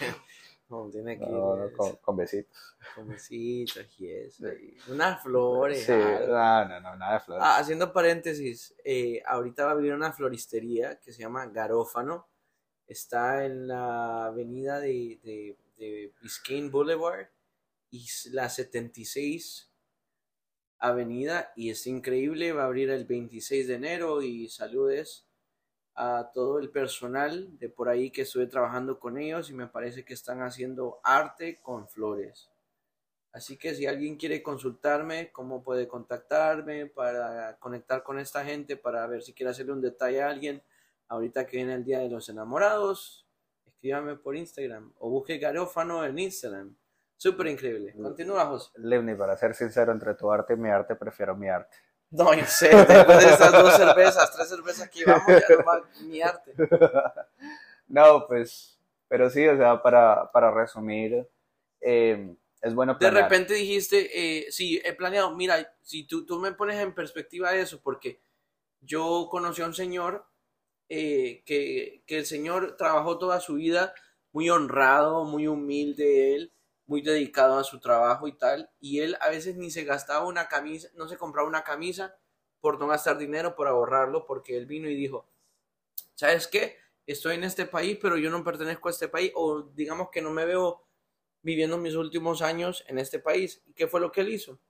[0.73, 2.77] No, tiene que No, ir con, con besitos.
[2.95, 4.49] con besitos y eso.
[4.49, 5.85] y unas flores.
[5.85, 6.29] Sí, algo.
[6.29, 7.45] no, no, nada de flores.
[7.47, 12.27] Ah, haciendo paréntesis, eh, ahorita va a abrir una floristería que se llama Garófano.
[12.87, 17.27] Está en la avenida de, de, de Biscayne Boulevard
[17.91, 19.71] y la 76
[20.79, 22.53] avenida y es increíble.
[22.53, 25.27] Va a abrir el 26 de enero y saludes
[25.95, 30.05] a todo el personal de por ahí que estuve trabajando con ellos y me parece
[30.05, 32.51] que están haciendo arte con flores.
[33.33, 39.07] Así que si alguien quiere consultarme, cómo puede contactarme para conectar con esta gente, para
[39.07, 40.63] ver si quiere hacerle un detalle a alguien,
[41.09, 43.27] ahorita que viene el Día de los Enamorados,
[43.65, 46.77] escríbame por Instagram o busque Garófano en Instagram.
[47.17, 47.95] Súper increíble.
[47.95, 48.71] Continúa, José.
[48.77, 51.77] Livni, para ser sincero, entre tu arte y mi arte, prefiero mi arte.
[52.13, 55.83] No, yo sé, después de estas dos cervezas, tres cervezas que vamos, ya no va
[56.01, 56.57] mi arte.
[57.89, 61.29] No, pues, pero sí, o sea, para, para resumir,
[61.81, 63.13] eh, es bueno De planear.
[63.13, 67.81] repente dijiste, eh, sí, he planeado, mira, si tú, tú me pones en perspectiva eso,
[67.83, 68.21] porque
[68.81, 70.27] yo conocí a un señor
[70.89, 73.95] eh, que, que el señor trabajó toda su vida
[74.33, 76.53] muy honrado, muy humilde él,
[76.93, 80.47] muy dedicado a su trabajo y tal, y él a veces ni se gastaba una
[80.47, 82.15] camisa, no se compraba una camisa
[82.61, 85.27] por no gastar dinero, por ahorrarlo, porque él vino y dijo,
[86.15, 86.77] ¿sabes qué?
[87.07, 90.33] Estoy en este país, pero yo no pertenezco a este país, o digamos que no
[90.33, 90.87] me veo
[91.41, 93.63] viviendo mis últimos años en este país.
[93.65, 94.61] ¿Y qué fue lo que él hizo?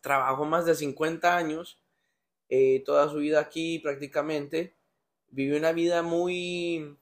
[0.00, 1.82] Trabajó más de 50 años,
[2.48, 4.74] eh, toda su vida aquí prácticamente,
[5.28, 6.98] vivió una vida muy,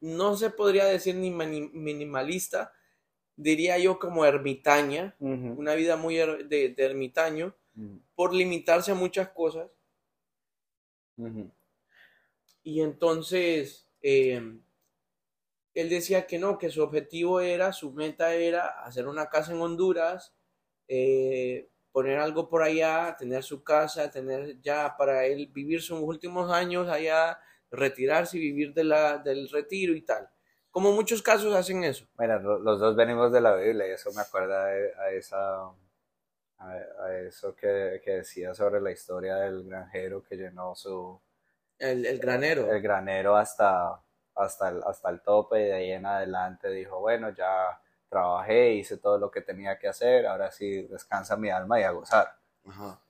[0.00, 2.72] no se podría decir ni minimalista,
[3.36, 5.16] diría yo como ermitaña,
[5.54, 7.56] una vida muy er- de, de ermitaño,
[8.14, 9.70] por limitarse a muchas cosas.
[12.62, 14.58] Y entonces eh,
[15.74, 19.60] él decía que no, que su objetivo era, su meta era hacer una casa en
[19.60, 20.34] Honduras,
[20.88, 26.50] eh, poner algo por allá, tener su casa, tener ya para él vivir sus últimos
[26.50, 27.38] años allá,
[27.76, 30.28] retirarse y vivir de la, del retiro y tal.
[30.70, 32.06] Como muchos casos hacen eso.
[32.18, 35.64] Mira, lo- los dos venimos de la Biblia y eso me acuerda a, esa,
[36.58, 41.20] a, a eso que, que decía sobre la historia del granjero que llenó su,
[41.78, 42.70] El, el granero.
[42.72, 44.00] el granero hasta,
[44.34, 48.98] hasta, el, hasta el tope y de ahí en adelante dijo, bueno, ya trabajé, hice
[48.98, 52.36] todo lo que tenía que hacer, ahora sí descansa mi alma y a gozar.
[52.66, 53.00] Ajá.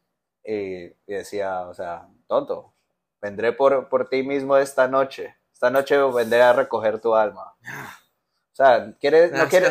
[0.44, 2.72] Y, y decía, o sea, tonto,
[3.26, 7.54] vendré por, por ti mismo esta noche, esta noche vendré a recoger tu alma.
[8.52, 9.70] O sea, quiere, no quiere,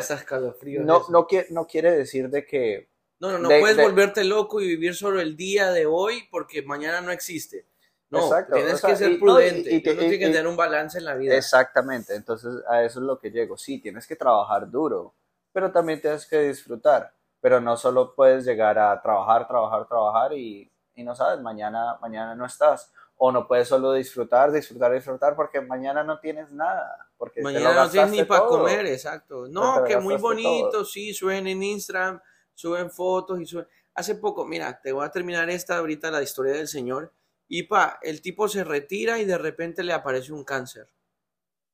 [0.82, 2.90] no, no, quiere, no quiere decir de que,
[3.20, 6.28] No, no, no De- puedes de- volverte loco y vivir solo el día de hoy
[6.30, 7.66] porque mañana no existe.
[8.10, 9.70] No, Exacto, tienes o sea, que ser y- y- prudente.
[9.72, 11.36] y- y- Uno tiene que y- tener un balance en la vida.
[11.36, 13.58] Exactamente, entonces a eso es lo que llego.
[13.58, 15.16] Sí, tienes que trabajar duro,
[15.52, 17.12] pero también tienes que disfrutar.
[17.42, 22.36] Pero no solo puedes llegar a trabajar, trabajar, trabajar y, y no sabes, mañana, mañana
[22.36, 22.92] no estás.
[23.18, 27.08] O no puedes solo disfrutar, disfrutar, disfrutar porque mañana no tienes nada.
[27.18, 29.48] Porque Mañana no tienes ni para comer, exacto.
[29.48, 30.86] No, que muy bonito, todo.
[30.86, 32.20] sí, suben en Instagram,
[32.54, 33.68] suben fotos y suben.
[33.94, 37.14] Hace poco, mira, te voy a terminar esta ahorita, la historia del señor.
[37.48, 40.92] Y pa, el tipo se retira y de repente le aparece un cáncer.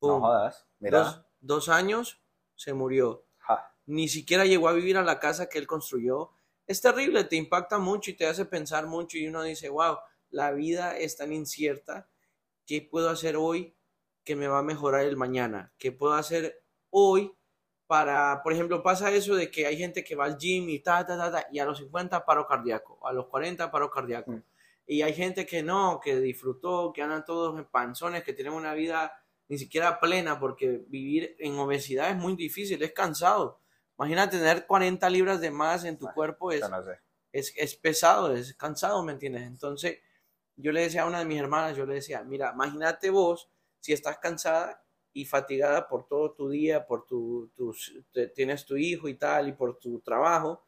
[0.02, 0.22] No Pum.
[0.22, 1.00] jodas, mira.
[1.00, 2.22] Dos, dos años,
[2.56, 3.26] se murió.
[3.40, 6.30] Ja, Ni siquiera llegó a vivir a la casa que él construyó.
[6.68, 9.98] Es terrible, te impacta mucho y te hace pensar mucho y uno dice, wow,
[10.32, 12.10] la vida es tan incierta.
[12.65, 13.76] ¿Qué puedo hacer hoy
[14.24, 15.74] que me va a mejorar el mañana?
[15.78, 17.34] ¿Qué puedo hacer hoy
[17.88, 21.06] para, por ejemplo, pasa eso de que hay gente que va al gym y ta,
[21.06, 24.32] ta, ta, ta, y a los 50 paro cardíaco, a los 40 paro cardíaco.
[24.32, 24.44] Mm.
[24.88, 28.74] Y hay gente que no, que disfrutó, que andan todos en panzones, que tienen una
[28.74, 29.12] vida
[29.50, 33.60] ni siquiera plena, porque vivir en obesidad es muy difícil, es cansado.
[33.98, 37.00] Imagina tener 40 libras de más en tu Bueno, cuerpo, es, yo no sé.
[37.34, 39.44] es, es pesado, es cansado, ¿me entiendes?
[39.44, 40.00] Entonces,
[40.62, 43.93] yo le decía a una de mis hermanas, yo le decía, mira, imagínate vos si
[43.93, 49.08] estás cansada y fatigada por todo tu día, por tu, tus- te- tienes tu hijo
[49.10, 50.63] y tal, y por tu trabajo,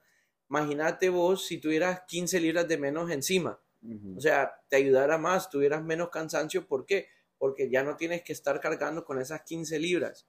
[0.49, 3.60] imagínate vos si tuvieras 15 libras de menos encima.
[3.82, 4.17] Ujú.
[4.17, 6.67] O sea, te ayudara más, tuvieras menos cansancio.
[6.67, 7.08] ¿Por qué?
[7.38, 10.27] Porque ya no tienes que estar cargando con esas 15 libras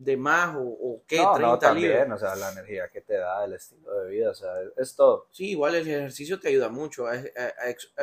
[0.00, 2.22] de más o, o qué, no, 30 no, también, libras.
[2.22, 4.96] o sea, la energía que te da, el estilo de vida, o sea, es, es
[4.96, 5.28] todo.
[5.30, 7.12] Sí, igual el ejercicio te ayuda mucho a,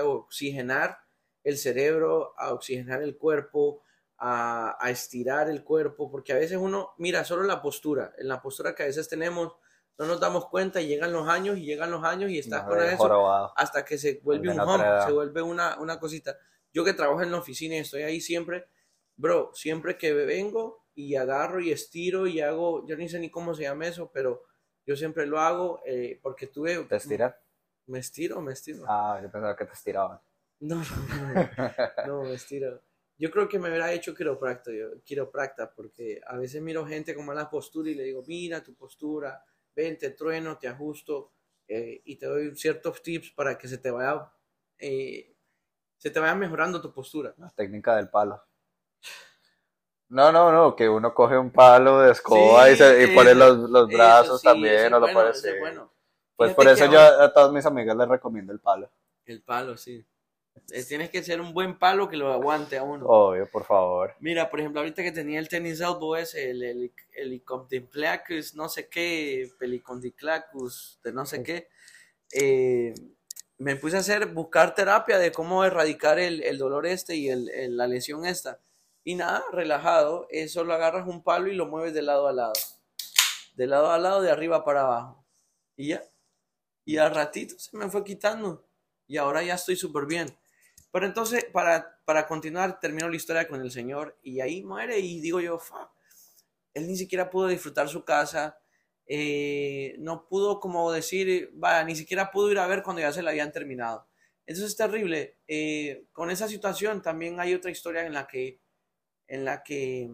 [0.03, 0.99] oxigenar
[1.43, 3.81] el cerebro, a oxigenar el cuerpo,
[4.19, 8.43] a, a estirar el cuerpo, porque a veces uno, mira, solo la postura, en la
[8.43, 9.53] postura que a veces tenemos,
[9.97, 12.69] no nos damos cuenta y llegan los años y llegan los años y estás No,
[12.69, 13.53] con eso jorobado.
[13.55, 16.37] hasta que se vuelve un home, se vuelve una, una cosita.
[16.71, 18.67] Yo que trabajo en la oficina y estoy ahí siempre,
[19.15, 23.53] bro, siempre que vengo y agarro y estiro y hago, yo ni sé ni cómo
[23.53, 24.43] se llama eso, pero
[24.83, 26.83] yo siempre lo hago eh, porque tuve...
[26.85, 27.35] ¿Te estiras?
[27.85, 28.83] Me estiro, me estiro.
[28.87, 30.19] Ah, yo pensaba que te estiraban.
[30.59, 32.81] No, no, no, no, me estiro.
[33.15, 37.27] Yo creo que me hubiera hecho quiropracta, yo, quiropracta, porque a veces miro gente con
[37.27, 41.31] mala postura y le digo, mira tu postura, ven, te trueno, te ajusto
[41.67, 44.31] eh, y te doy ciertos tips para que se te vaya,
[44.79, 45.35] eh,
[45.95, 47.35] se te vaya mejorando tu postura.
[47.37, 48.41] La técnica del palo.
[50.09, 53.35] No, no, no, que uno coge un palo de escoba Sí, y, se, y pone
[53.35, 55.49] los, los brazos sí, también, o lo bueno, sí.
[55.59, 55.91] bueno.
[56.35, 58.89] Pues por eso yo ahora- a todas mis amigas les recomiendo el palo.
[59.25, 60.05] El palo, sí.
[60.71, 63.05] Eh, Tienes que ser un buen palo que lo aguante a uno.
[63.05, 64.13] Obvio, por favor.
[64.19, 68.87] Mira, por ejemplo, ahorita que tenía el tenis elbow ese, el, el, helicondimplacus, no sé
[68.87, 71.67] qué, pelicondiclacus, de no sé qué,
[72.31, 72.93] eh,
[73.57, 77.49] me puse a hacer, buscar terapia de cómo erradicar el, el dolor este y el,
[77.49, 78.59] el- la lesión esta.
[79.07, 82.51] Y nada, relajado, eh, solo agarras un palo y lo mueves de lado a lado.
[83.55, 85.25] De lado a lado, de arriba para abajo.
[85.77, 86.03] Y ya.
[86.83, 88.67] Y al ratito se me fue quitando.
[89.07, 90.27] Y ahora ya estoy súper bien.
[90.91, 95.21] Pero entonces, para, para continuar, termino la historia con el Señor y ahí muere y
[95.21, 95.89] digo yo, "Fuck".
[96.73, 98.59] él ni siquiera pudo disfrutar su casa,
[99.05, 103.23] eh, no pudo como decir, vaya, ni siquiera pudo ir a ver cuando ya se
[103.23, 104.05] la habían terminado.
[104.45, 105.37] Entonces es terrible.
[105.47, 108.59] Eh, con esa situación también hay otra historia en la que,
[109.27, 110.09] en la que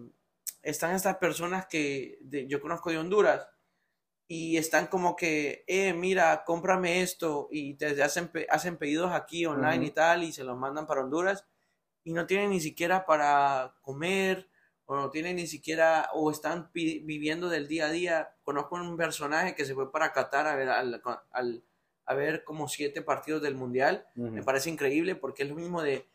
[0.61, 3.47] están estas personas que de- yo conozco de Honduras
[4.27, 9.77] y están como que, eh, mira, cómprame esto y te hacen, hacen pedidos aquí online
[9.79, 9.85] Ujú.
[9.85, 11.45] y tal y se los mandan para Honduras
[12.03, 14.49] y no tienen ni siquiera para comer
[14.85, 18.35] o no tienen ni siquiera o están viviendo del día a día.
[18.43, 21.63] Conozco un personaje que se fue para Qatar a ver, al- al-
[22.05, 24.05] a ver como siete partidos del Mundial.
[24.15, 26.05] Me parece increíble porque es lo mismo de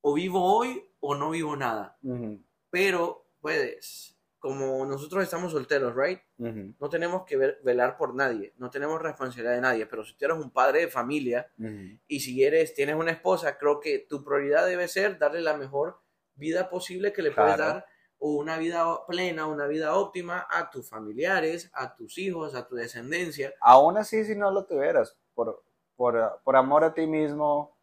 [0.00, 1.96] o vivo hoy o no vivo nada.
[2.70, 6.20] Pero puedes, como nosotros estamos solteros, ¿right?
[6.78, 10.24] no tenemos que ver- velar por nadie, no tenemos responsabilidad de nadie, pero si tú
[10.24, 11.50] eres un padre de familia
[12.06, 16.00] y si eres, tienes una esposa, creo que tu prioridad debe ser darle la mejor
[16.34, 17.86] vida posible que le puedes dar
[18.20, 22.74] o una vida plena, una vida óptima a tus familiares, a tus hijos, a tu
[22.76, 23.54] descendencia.
[23.60, 25.62] Aún así, si no lo tuvieras, por,
[25.96, 27.77] por, por amor a ti mismo,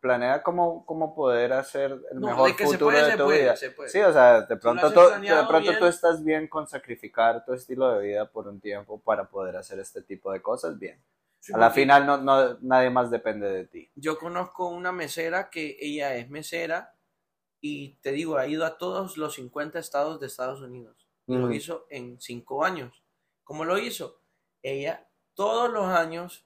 [0.00, 3.56] planea cómo, cómo poder hacer el No, mejor que futuro puede, de tu puede, vida.
[3.56, 7.92] Sí, o sea, de pronto, tú, de pronto tú estás bien con sacrificar tu estilo
[7.92, 11.02] de vida por un tiempo para poder hacer este tipo de cosas bien.
[11.38, 13.90] Sí, A la final no, no, nadie más depende de ti.
[13.94, 16.94] Yo conozco una mesera que ella es mesera
[17.60, 21.08] y te digo, ha ido a todos los 50 estados de Estados Unidos.
[21.26, 23.04] Y lo hizo en cinco años.
[23.44, 24.20] ¿Cómo lo hizo?
[24.62, 26.44] Ella todos los años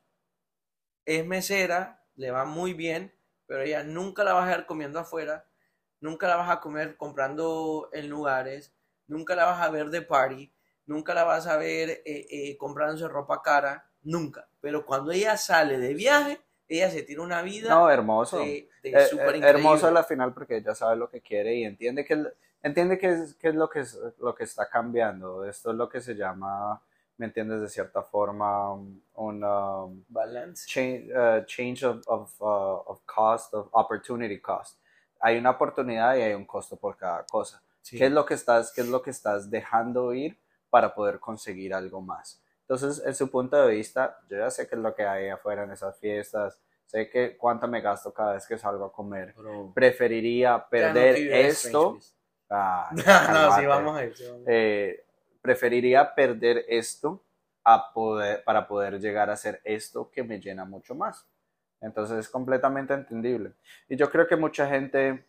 [1.06, 3.12] es mesera, le va muy bien,
[3.46, 5.46] pero ella nunca la vas a ver comiendo afuera,
[6.00, 8.74] nunca la vas a comer comprando en lugares,
[9.06, 10.52] nunca la vas a ver de party,
[10.86, 14.48] nunca la vas a ver eh, eh, comprándose ropa cara, nunca.
[14.60, 18.38] Pero cuando ella sale de viaje, ella se tiene una vida No, hermoso.
[18.38, 22.04] de, de Eh, eh, hermoso la final porque ella sabe lo que quiere y entiende
[22.04, 22.24] que
[22.62, 25.44] entiende qué es, qué es lo que es lo que está cambiando.
[25.44, 26.80] Esto es lo que se llama,
[27.16, 27.60] ¿me entiendes?
[27.60, 30.66] De cierta forma, un um, balance.
[30.66, 34.78] change, uh, change of, of, uh, of cost, of opportunity cost.
[35.20, 37.62] Hay una oportunidad y hay un costo por cada cosa.
[37.80, 37.98] Sí.
[37.98, 40.38] ¿Qué es lo que estás, qué es lo que estás dejando ir
[40.70, 42.42] para poder conseguir algo más?
[42.62, 45.64] Entonces, en su punto de vista, yo ya sé qué es lo que hay afuera
[45.64, 49.34] en esas fiestas, sé que cuánto me gasto cada vez que salgo a comer.
[49.34, 49.72] Bro.
[49.74, 51.98] Preferiría no perder vives esto.
[52.48, 54.16] Ah, ya, no, sí, vamos a ir.
[54.16, 54.56] sí, vamos a ir.
[54.56, 55.04] Eh,
[55.44, 57.22] preferiría perder esto
[57.64, 61.28] a poder, para poder llegar a hacer esto que me llena mucho más.
[61.82, 63.52] Entonces es completamente entendible.
[63.86, 65.26] Y yo creo que mucha gente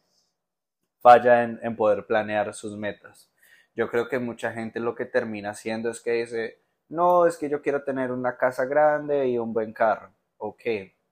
[1.01, 3.29] falla en, en poder planear sus metas.
[3.75, 7.49] Yo creo que mucha gente lo que termina haciendo es que dice, no, es que
[7.49, 10.13] yo quiero tener una casa grande y un buen carro.
[10.37, 10.61] Ok,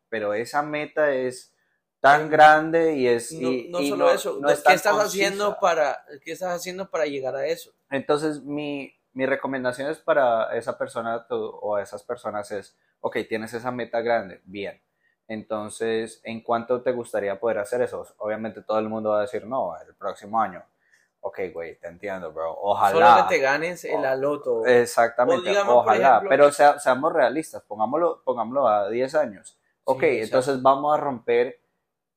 [0.07, 1.53] pero esa meta es
[1.99, 3.33] tan grande y es...
[3.33, 6.89] No, y- no y solo eso, no es ¿qué estás haciendo para qué estás haciendo
[6.89, 7.73] para llegar a eso?
[7.93, 13.53] Entonces, mi, mi recomendación es para esa persona o a esas personas es, ok, tienes
[13.53, 14.81] esa meta grande, bien.
[15.27, 18.05] Entonces, ¿en cuánto te gustaría poder hacer eso?
[18.17, 20.63] Obviamente todo el mundo va a decir, no, el próximo año.
[21.21, 22.53] Ok, güey, te entiendo, bro.
[22.59, 22.91] Ojalá.
[23.15, 24.65] Solo que te ganes el aloto.
[24.65, 26.17] Exactamente, digamos, ojalá.
[26.17, 29.57] ejemplo- Pero sea- seamos realistas, pongámoslo, pongámoslo a 10 años.
[29.85, 31.59] Ok, entonces vamos a romper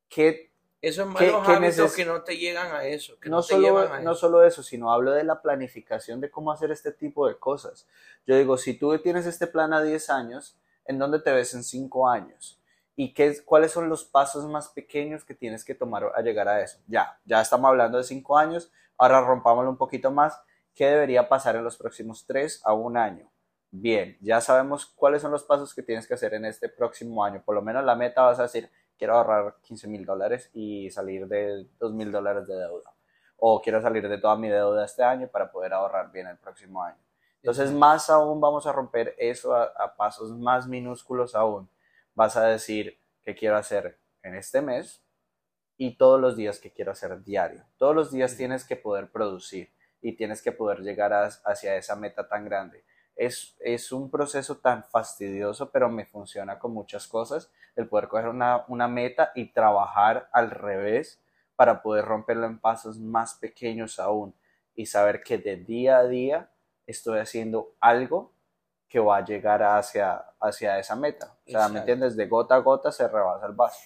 [0.08, 0.45] qué
[0.88, 3.48] Esos ¿qué- malos qué hábitos que no te llegan a eso, que no, no te
[3.54, 4.20] solo, llevan a no eso.
[4.20, 7.86] solo eso, sino hablo de la planificación de cómo hacer este tipo de cosas.
[8.26, 11.64] Yo digo, si tú tienes este plan a 10 años, ¿en dónde te ves en
[11.64, 12.60] 5 años?
[12.94, 16.48] ¿Y qué, es- cuáles son los pasos más pequeños que tienes que tomar a llegar
[16.48, 16.78] a eso?
[16.86, 20.40] Ya, ya estamos hablando de 5 años, ahora rompámoslo un poquito más.
[20.74, 23.30] ¿Qué debería pasar en los próximos 3 a un año?
[23.70, 27.42] Bien, ya sabemos cuáles son los pasos que tienes que hacer en este próximo año.
[27.44, 31.26] Por lo menos la meta vas a decir, quiero ahorrar 15 mil dólares y salir
[31.28, 32.92] de 2 mil dólares de deuda.
[33.38, 36.82] O quiero salir de toda mi deuda este año para poder ahorrar bien el próximo
[36.82, 36.98] año.
[37.42, 41.68] Entonces, más aún vamos a romper eso a, a pasos más minúsculos aún.
[42.14, 45.02] Vas a decir qué quiero hacer en este mes
[45.76, 47.64] y todos los días que quiero hacer diario.
[47.76, 51.96] Todos los días tienes que poder producir y tienes que poder llegar a- hacia esa
[51.96, 52.84] meta tan grande.
[53.16, 57.50] Es, es un proceso tan fastidioso, pero me funciona con muchas cosas.
[57.74, 61.20] El poder coger una, una meta y trabajar al revés
[61.56, 64.34] para poder romperlo en pasos más pequeños aún
[64.74, 66.50] y saber que de día a día
[66.86, 68.32] estoy haciendo algo
[68.88, 71.36] que va a llegar hacia, hacia esa meta.
[71.46, 71.78] O sea, ¿me Exacto.
[71.78, 72.16] entiendes?
[72.16, 73.80] De gota a gota se rebasa el vaso.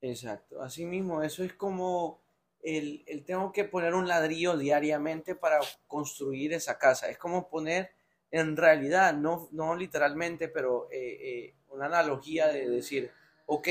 [0.00, 2.20] Exacto, así mismo, eso es como
[2.60, 7.08] el, el tengo que poner un ladrillo diariamente para construir esa casa.
[7.08, 7.90] Es como poner
[8.30, 13.10] en realidad, no, no literalmente, pero eh, eh, una analogía de decir,
[13.46, 13.68] ok,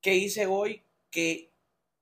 [0.00, 1.50] ¿qué hice hoy que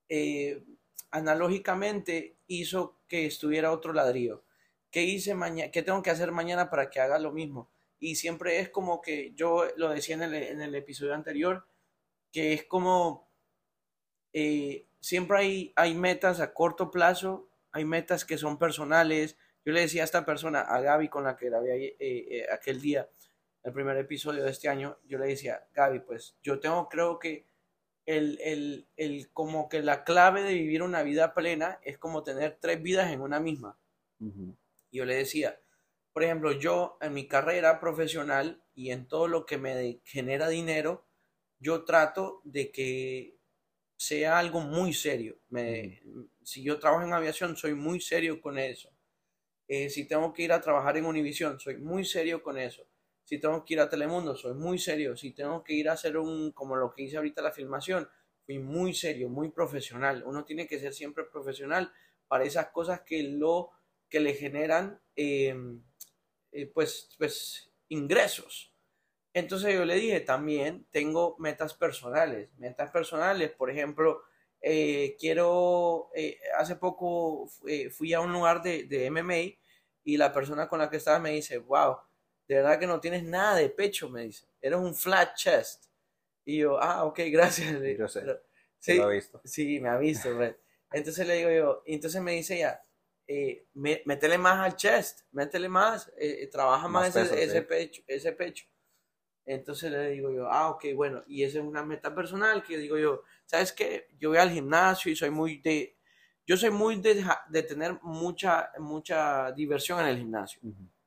[0.09, 0.63] eh,
[1.11, 4.45] analógicamente hizo que estuviera otro ladrillo?
[4.91, 5.71] ¿Qué hice mañana?
[5.73, 7.69] ¿Qué tengo que hacer mañana para que haga lo mismo?
[7.99, 11.67] Y siempre es como que yo lo decía en el, en el episodio anterior,
[12.31, 13.29] que es como
[14.35, 19.39] eh, siempre hay, hay metas a corto plazo, hay metas que son personales.
[19.65, 22.47] Yo le decía a esta persona, a Gaby, con la que la había eh, eh,
[22.53, 23.09] aquel día,
[23.63, 27.47] el primer episodio de este año, yo le decía, Gaby, pues yo tengo, creo que
[28.07, 32.59] el, el, el, como que la clave de vivir una vida plena es como tener
[32.61, 33.79] tres vidas en una misma.
[34.91, 35.61] Y yo le decía,
[36.13, 41.07] por ejemplo, yo en mi carrera profesional y en todo lo que me genera dinero,
[41.59, 43.37] yo trato de que
[43.97, 45.39] sea algo muy serio.
[45.49, 46.03] Me,
[46.43, 48.94] Si yo trabajo en aviación, soy muy serio con eso.
[49.69, 52.87] Eh, si tengo que ir a trabajar en Univision, soy muy serio con eso.
[53.25, 55.17] Si tengo que ir a Telemundo, soy muy serio.
[55.17, 58.09] Si tengo que ir a hacer un, como lo que hice ahorita la filmación,
[58.45, 60.23] fui muy serio, muy profesional.
[60.27, 61.93] Uno tiene que ser siempre profesional
[62.29, 63.71] para esas cosas que lo
[64.11, 65.57] que le generan eh,
[66.55, 68.73] eh, pues, pues ingresos.
[69.33, 72.49] Entonces yo le dije, también tengo metas personales.
[72.59, 74.23] Metas personales, por ejemplo,
[74.61, 77.49] eh, quiero, eh, hace poco
[77.91, 79.59] fui a un lugar de, de, MMA
[80.05, 81.97] y la persona con la que estaba me dice, wow,
[82.47, 85.87] de verdad que no tienes nada de pecho, me dice, eres un flat chest.
[86.45, 87.73] Y yo, ah, ok, gracias.
[87.99, 88.23] Yo sé,
[88.79, 89.41] sí, lo he visto.
[89.45, 90.29] Sí, me ha visto.
[90.93, 92.85] Entonces le digo yo, y entonces me dice ella,
[93.27, 97.59] eh, métele más al chest, métele más, eh, eh, trabaja más, Más ese, peso, ese
[97.61, 97.65] sí.
[97.67, 98.67] pecho, ese pecho.
[99.47, 102.99] Entonces le digo yo, ah, ok, bueno, y esa es una meta personal que digo
[102.99, 104.09] yo, ¿sabes qué?
[104.19, 105.97] Yo voy al gimnasio y soy muy de,
[106.47, 110.61] yo soy muy de, de tener mucha, mucha diversión en el gimnasio.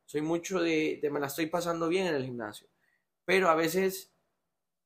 [0.05, 2.67] Soy mucho de, de, me la estoy pasando bien en el gimnasio.
[3.25, 4.13] Pero a veces,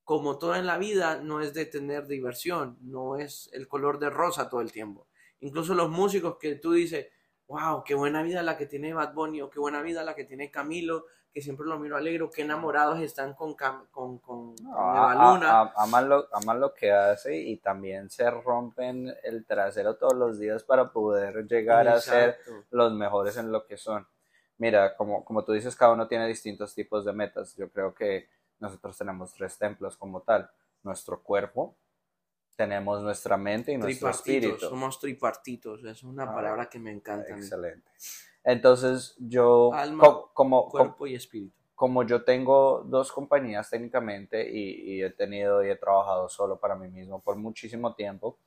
[0.04, 4.10] como todo en la vida, no es de tener diversión, no es el color de
[4.10, 5.06] rosa todo el tiempo.
[5.40, 7.06] Incluso los músicos que tú dices,
[7.46, 10.24] wow, qué buena vida la que tiene Bad Bunny, o qué buena vida la que
[10.24, 15.72] tiene Camilo, que siempre lo miro alegre, qué enamorados están con, con, con, Luna.
[15.76, 20.92] aman, lo, lo que hace y también se rompen el trasero todos los días para
[20.92, 22.38] poder llegar a ser
[22.70, 24.06] los mejores en lo que son.
[24.58, 27.56] Mira, como, como tú dices, cada uno tiene distintos tipos de metas.
[27.56, 28.28] Yo creo que
[28.60, 30.50] nosotros tenemos tres templos como tal.
[30.82, 31.76] Nuestro cuerpo,
[32.56, 34.58] tenemos nuestra mente y nuestro espíritu.
[34.58, 37.34] Somos tripartitos, es una ah, palabra que me encanta.
[37.34, 37.90] Excelente.
[38.44, 41.54] Entonces yo, Alma, como, cuerpo y espíritu.
[41.74, 46.88] Como yo tengo dos compañías técnicamente y, he tenido y he trabajado solo para mí
[46.88, 48.38] mismo por muchísimo tiempo,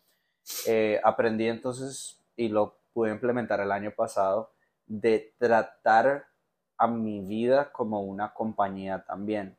[0.68, 4.52] eh, aprendí entonces y lo pude implementar el año pasado
[4.86, 6.28] de tratar
[6.78, 9.58] a mi vida como una compañía también.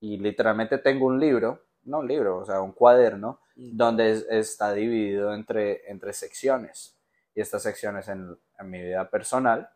[0.00, 5.34] Y literalmente tengo un libro, no un libro, o sea, un cuaderno, donde está dividido
[5.34, 6.96] entre, entre secciones.
[7.34, 9.70] Y estas secciones en, en, mi vida personal,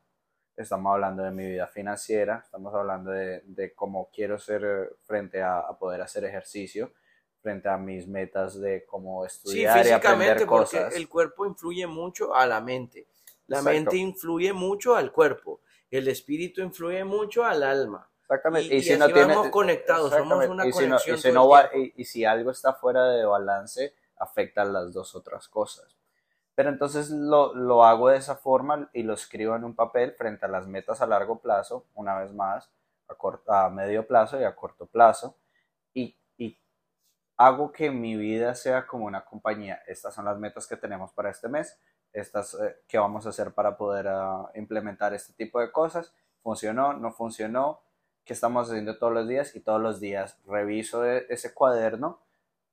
[0.56, 5.60] estamos hablando de mi vida financiera, estamos hablando de, de cómo quiero ser frente a,
[5.60, 6.92] a, poder hacer ejercicio,
[7.40, 10.82] frente a mis metas de cómo estudiar y aprender cosas.
[10.82, 13.06] Porque el cuerpo influye mucho a la mente.
[13.48, 15.60] La mente influye mucho al cuerpo.
[15.90, 18.08] El espíritu influye mucho al alma.
[18.22, 18.74] Exactamente.
[18.74, 21.18] Y, si no tiene, conectados, somos una y conexión.
[21.18, 25.94] Si no, y, si algo está fuera de balance, afecta a las dos otras cosas.
[26.54, 30.44] Pero entonces lo, lo, hago de esa forma y lo escribo en un papel frente
[30.44, 32.70] a las metas a largo plazo, una vez más,
[33.08, 35.38] a, a medio plazo y a corto plazo.
[35.94, 36.58] Y, y
[37.36, 39.82] hago que mi vida sea como una compañía.
[39.86, 41.78] Estas son las metas que tenemos para este mes,
[42.12, 46.14] estas eh, que vamos a hacer para poder uh, implementar este tipo de cosas.
[46.42, 46.92] ¿Funcionó?
[46.92, 47.80] ¿No funcionó?
[48.24, 52.20] que estamos haciendo todos los días y todos los días reviso e, ese cuaderno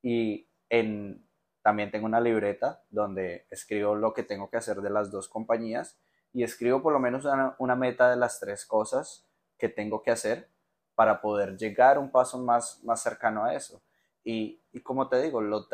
[0.01, 1.27] y en,
[1.69, 5.99] también tengo una libreta donde escribo lo que tengo que hacer de las dos compañías
[6.33, 7.27] y escribo por lo menos
[7.59, 10.49] una, meta de las tres cosas que tengo que hacer
[10.95, 13.83] para poder llegar un paso más, más cercano a eso.
[14.23, 15.67] Y, y como te digo, lo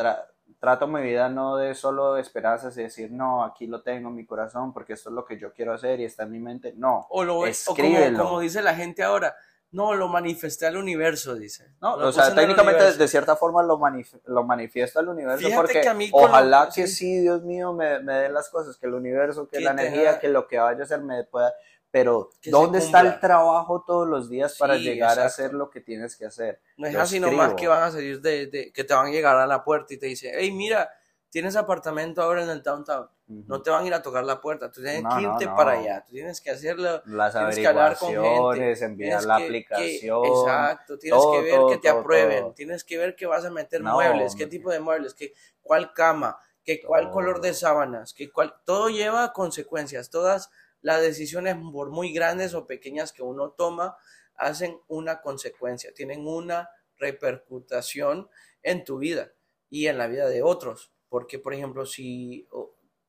[0.60, 4.26] trato mi vida no de solo esperanzas y decir, no, aquí lo tengo en mi
[4.26, 6.74] corazón porque esto es lo que yo quiero hacer y está en mi mente.
[6.76, 8.22] No, o, lo, escríbelo.
[8.22, 9.34] como dice la gente ahora,
[9.76, 11.66] no, lo manifesté al universo, dice.
[11.82, 13.78] No, o sea, técnicamente de cierta forma lo,
[14.26, 17.20] lo manifiesto al universo porque ojalá que sí.
[17.20, 20.48] Dios mío, me, me dé las cosas, que el universo, que, la energía, que lo
[20.48, 21.54] que vaya a hacer me pueda...
[21.92, 26.16] Pero, ¿dónde está el trabajo todos los días para llegar a hacer lo que tienes
[26.16, 26.62] que hacer?
[26.78, 29.38] No es así nomás que van a salir de, de, que te van a llegar
[29.38, 30.90] a la puerta y te dice, hey, mira,
[31.36, 34.72] tienes apartamento ahora en el downtown, no te van a ir a tocar la puerta,
[34.72, 38.14] tú tienes que irte para allá, tú tienes que hacerlo, las tienes que hablar con
[38.14, 43.26] gente, enviar la aplicación, exacto, tienes que ver que te aprueben, tienes que ver que
[43.26, 47.54] vas a meter muebles, qué tipo de muebles, que, cuál cama, que cuál color de
[47.54, 53.24] sábanas, que cuál, todo lleva consecuencias, todas las decisiones por muy grandes o pequeñas que
[53.24, 53.98] uno toma
[54.38, 58.30] hacen una consecuencia, tienen una repercutación
[58.64, 59.34] en tu vida
[59.70, 60.95] y en la vida de otros.
[61.16, 62.46] Porque, por ejemplo, si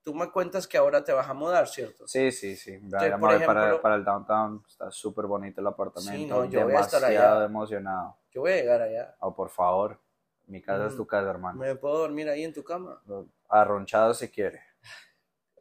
[0.05, 2.07] tú me cuentas que ahora te vas a mudar, ¿cierto?
[2.07, 2.79] Sí, sí, sí.
[2.89, 6.45] para, para, el downtown está súper bonito el apartamento.
[6.45, 7.45] yo voy a estar allá.
[7.45, 8.17] emocionado.
[8.31, 9.17] Yo voy a llegar allá.
[9.19, 9.99] Oh, por favor.
[10.47, 11.59] Mi casa es tu mm, casa, hermano.
[11.59, 13.03] ¿Me puedo dormir ahí en tu cama?
[13.49, 14.63] Arronchado si quiere.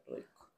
[0.06, 0.48] Rico.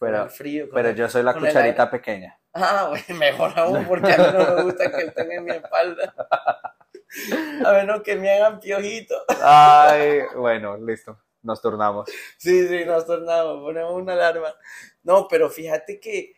[0.00, 2.40] Pero, frío, pero yo soy la cucharita pequeña.
[2.54, 6.14] Ah, bueno, mejor aún, porque a mí no me gusta que tenga en mi espalda.
[7.66, 9.14] A menos que me hagan piojito.
[9.42, 12.08] Ay, bueno, listo nos tornamos.
[12.38, 14.54] Sí, sí, nos tornamos, ponemos una alarma.
[15.02, 16.34] No, pero fíjate que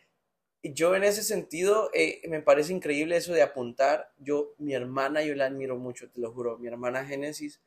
[0.62, 4.12] yo en ese sentido eh, me parece increíble eso de apuntar.
[4.18, 6.58] Yo, mi hermana, yo la admiro mucho, te lo juro.
[6.58, 7.62] Mi hermana Génesis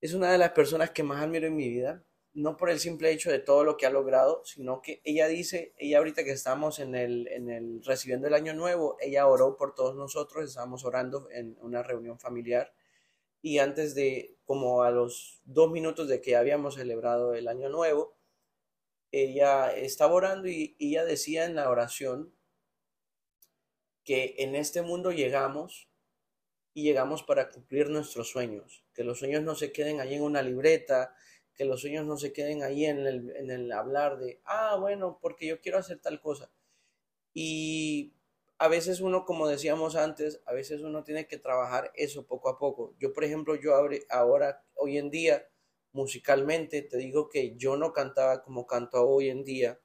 [0.00, 2.04] es una de las personas que más admiro en mi vida.
[2.34, 5.74] No por el simple hecho de todo lo que ha logrado, sino que ella dice,
[5.76, 9.74] ella ahorita que estamos en el, en el recibiendo el año nuevo, ella oró por
[9.74, 12.72] todos nosotros, estábamos orando en una reunión familiar
[13.42, 18.18] y antes de, como a los dos minutos de que habíamos celebrado el año nuevo,
[19.10, 22.34] ella estaba orando y, ella decía en la oración
[24.04, 25.88] que en este mundo llegamos
[26.74, 30.42] y llegamos para cumplir nuestros sueños, que los sueños no se queden ahí en una
[30.42, 31.14] libreta,
[31.54, 35.62] que los sueños no se queden ahí en el hablar de, ah, bueno, porque yo
[35.62, 36.52] quiero hacer tal cosa.
[37.32, 38.12] Y
[38.62, 42.60] a veces uno, como decíamos antes, a veces uno tiene que trabajar eso poco a
[42.60, 42.94] poco.
[43.00, 43.74] Yo, por ejemplo, yo
[44.08, 45.48] ahora, hoy en día,
[45.90, 49.80] musicalmente, te digo que yo no cantaba como canto hoy en día.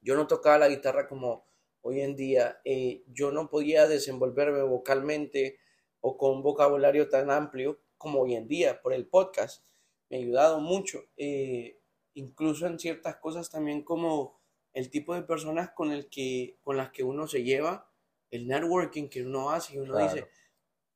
[0.00, 1.46] Yo no tocaba la guitarra como
[1.82, 2.58] hoy en día.
[2.64, 5.58] Eh, yo no podía desenvolverme vocalmente
[6.00, 9.62] o con un vocabulario tan amplio como hoy en día por el podcast.
[10.08, 11.04] Me ha ayudado mucho.
[11.18, 11.82] Eh,
[12.14, 14.40] incluso en ciertas cosas también como
[14.74, 17.90] el tipo de personas con, el que, con las que uno se lleva,
[18.30, 20.28] el networking que uno hace y uno dice,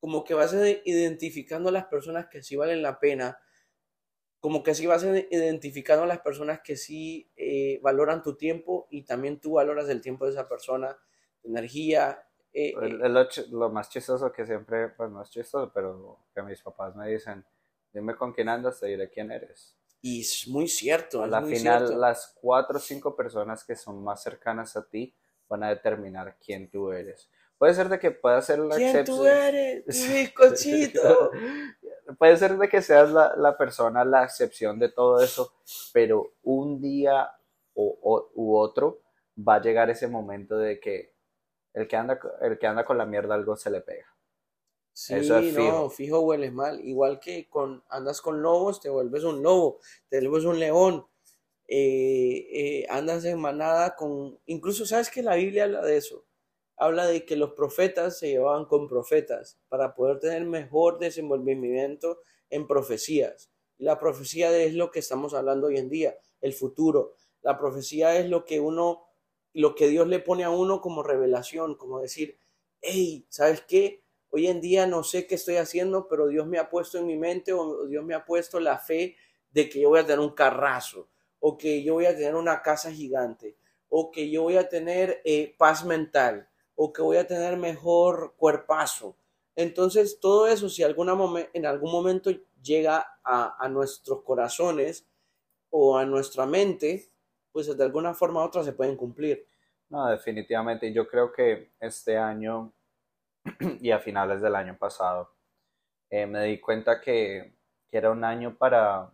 [0.00, 0.52] como que vas
[0.84, 3.38] identificando a las personas que sí valen la pena,
[4.40, 9.04] como que sí vas identificando a las personas que sí eh, valoran tu tiempo y
[9.04, 10.98] también tú valoras el tiempo de esa persona,
[11.40, 12.24] tu energía.
[12.52, 13.46] Eh, eh.
[13.50, 17.44] lo, más chistoso que siempre, pues no es chistoso, pero que mis papás me dicen,
[17.92, 19.77] dime con quién andas, te diré quién eres.
[20.00, 21.22] Y es muy cierto.
[21.22, 25.14] A la final, las cuatro o cinco personas que son más cercanas a ti
[25.48, 27.28] van a determinar quién tú eres.
[27.58, 29.84] Puede ser de que pueda ser la ¿Quién tú eres?
[29.86, 31.30] bizcochito.
[32.18, 35.52] Puede ser de que seas la, la, persona, la excepción de todo eso,
[35.92, 37.30] pero un día
[37.74, 39.02] o, u otro
[39.36, 41.14] va a llegar ese momento de que
[41.74, 44.06] el que anda, el que anda con la mierda algo se le pega.
[45.00, 45.14] Sí,
[45.54, 46.84] no, fijo hueles mal.
[46.84, 49.78] Igual que con andas con lobos, te vuelves un lobo,
[50.08, 51.06] te vuelves un león.
[51.68, 54.40] Eh, eh, andas en manada con...
[54.46, 56.26] Incluso, ¿sabes que la Biblia habla de eso?
[56.76, 62.18] Habla de que los profetas se llevaban con profetas para poder tener mejor desenvolvimiento
[62.50, 63.52] en profecías.
[63.76, 67.14] La profecía es lo que estamos hablando hoy en día, el futuro.
[67.42, 69.06] La profecía es lo que uno,
[69.52, 72.36] lo que Dios le pone a uno como revelación, como decir,
[72.80, 74.02] hey, ¿sabes qué?
[74.30, 77.16] Hoy en día no sé qué estoy haciendo, pero Dios me ha puesto en mi
[77.16, 79.16] mente o Dios me ha puesto la fe
[79.50, 81.08] de que yo voy a tener un carrazo,
[81.40, 83.56] o que yo voy a tener una casa gigante,
[83.88, 88.34] o que yo voy a tener eh, paz mental, o que voy a tener mejor
[88.36, 89.16] cuerpazo.
[89.56, 91.16] Entonces, todo eso, si alguna
[91.52, 92.30] en algún momento
[92.62, 95.06] llega a, a nuestros corazones
[95.70, 97.10] o a nuestra mente,
[97.50, 99.46] pues de alguna forma u otra se pueden cumplir.
[99.88, 100.92] No, definitivamente.
[100.92, 102.72] Yo creo que este año
[103.80, 105.34] y a finales del año pasado,
[106.10, 107.56] eh, me di cuenta que,
[107.90, 109.10] era un año para,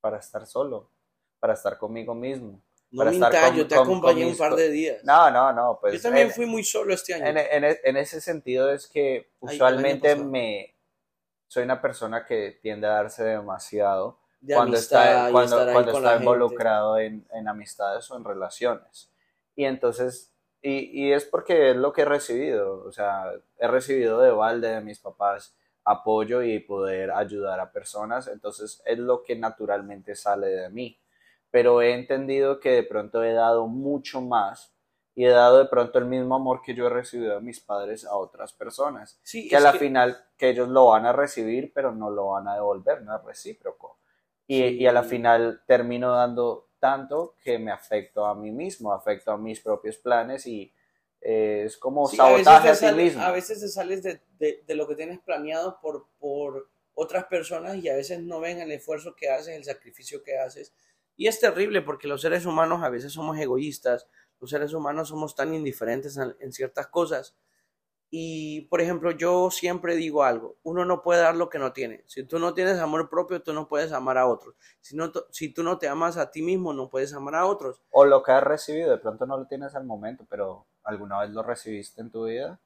[0.00, 0.90] para estar solo,
[1.40, 2.62] para estar conmigo mismo.
[2.90, 5.04] No para estar yo te acompañé un par de días.
[5.04, 5.78] No, no, no.
[5.80, 7.26] Pues, yo también fui muy solo este año.
[7.26, 10.76] En, en, ese sentido es que usualmente me
[11.46, 17.26] soy una persona que tiende a darse demasiado cuando está, cuando, cuando está involucrado en,
[17.32, 19.10] en amistades o en relaciones.
[19.56, 24.30] Y entonces y, es porque es lo que he recibido, o sea, he recibido de
[24.30, 30.14] balde de mis papás apoyo y poder ayudar a personas, entonces es lo que naturalmente
[30.14, 31.00] sale de mí.
[31.50, 34.74] Pero he entendido que de pronto he dado mucho más
[35.14, 38.04] y he dado de pronto el mismo amor que yo he recibido de mis padres
[38.04, 39.18] a otras personas.
[39.24, 42.54] que a la final que ellos lo van a recibir, pero no lo van a
[42.54, 43.98] devolver, no es recíproco.
[44.46, 49.32] Y, y a la final termino dando tanto que me afecto a mí mismo, afecto
[49.32, 50.72] a mis propios planes y
[51.20, 53.22] eh, es como sabotaje a, ti mismo.
[53.22, 57.88] A veces te sales de, de, lo que tienes planeado por, por otras personas y
[57.88, 60.72] a veces no ven el esfuerzo que haces, el sacrificio que haces.
[61.16, 64.06] Y es terrible porque los seres humanos a veces somos egoístas,
[64.40, 67.34] los seres humanos somos tan indiferentes en ciertas cosas
[68.10, 72.04] y, por ejemplo, yo siempre digo algo, uno no puede dar lo que no tiene.
[72.06, 74.54] Si tú no tienes amor propio, tú no puedes amar a otros.
[74.80, 77.82] Si, no, si tú no te amas a ti mismo, no puedes amar a otros.
[77.90, 81.30] O lo que has recibido, de pronto no lo tienes al momento, pero alguna vez
[81.30, 82.58] lo recibiste en tu vida.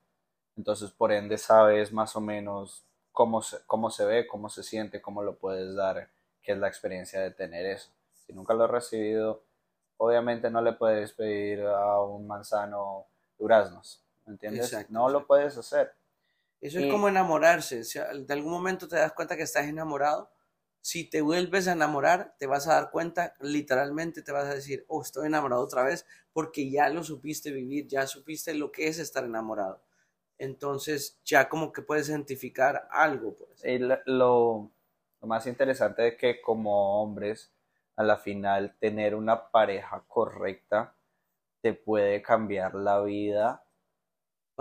[0.57, 5.03] Entonces, por ende, sabes más o menos cómo se, cómo se ve, cómo se siente,
[5.03, 6.09] cómo lo puedes dar,
[6.41, 7.91] qué es la experiencia de tener eso.
[8.27, 9.43] Si nunca lo has recibido,
[9.97, 13.07] obviamente no le puedes pedir a un manzano
[13.39, 14.05] duraznos
[14.41, 14.91] ¿me entiendes?
[14.91, 15.93] no lo puedes hacer.
[16.61, 17.83] Eso es como enamorarse.
[17.85, 20.31] Si de algún momento te das cuenta que estás enamorado,
[20.81, 24.85] si te vuelves a enamorar, te vas a dar cuenta, literalmente te vas a decir,
[24.89, 28.99] oh, estoy enamorado otra vez, porque ya lo supiste vivir, ya supiste lo que es
[28.99, 29.83] estar enamorado.
[30.39, 33.37] Entonces, ya como que puedes identificar algo.
[33.37, 33.63] Pues.
[34.07, 34.71] lo,
[35.21, 37.53] lo más interesante es que como hombres,
[37.97, 40.95] a la final, tener una pareja correcta
[41.61, 43.65] te puede cambiar la vida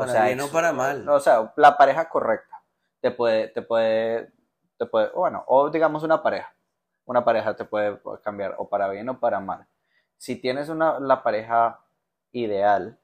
[0.01, 1.07] para o sea, bien o para mal.
[1.09, 2.61] O sea, la pareja correcta
[3.01, 4.31] te puede, te puede,
[4.77, 6.53] te puede, bueno, o digamos una pareja.
[7.05, 9.67] Una pareja te puede cambiar o para bien o para mal.
[10.17, 11.79] Si tienes una, la pareja
[12.31, 12.97] ideal,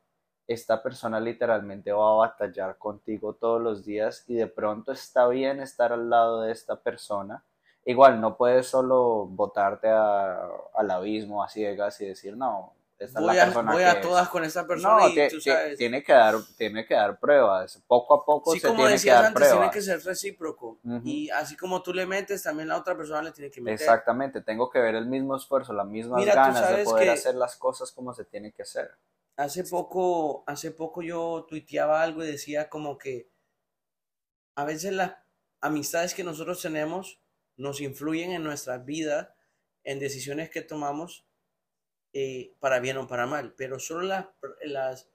[0.45, 5.60] esta persona literalmente va a batallar contigo todos los días y de pronto está bien
[5.60, 7.43] estar al lado de esta persona.
[7.84, 13.36] Igual no puedes solo botarte al abismo a ciegas y decir, no, esta voy, es
[13.38, 14.02] la a, persona voy que a es.
[14.02, 15.78] todas con esta persona No, y tú sabes.
[15.78, 17.84] tiene que dar, tiene que dar pruebas.
[17.88, 19.74] Poco a poco Sí, se como tiene que decías dar antes, tiene pruebas.
[19.76, 20.80] que ser recíproco.
[20.84, 21.02] Ujú.
[21.06, 23.74] Y así como tú le metes, también la otra persona le tiene que meter.
[23.80, 27.36] Exactamente, tengo que ver el mismo esfuerzo, las mismas Mira, ganas de poder que- hacer
[27.36, 28.89] las cosas como se tienen que hacer.
[29.36, 33.30] Hace poco, hace poco yo tuiteaba algo y decía como que
[34.56, 35.14] a veces las
[35.62, 37.20] amistades que nosotros tenemos
[37.56, 39.36] nos influyen en nuestra vida,
[39.84, 41.26] en decisiones que tomamos,
[42.20, 44.28] eh, para bien o para mal, pero solo las,
[44.63, 45.11] las,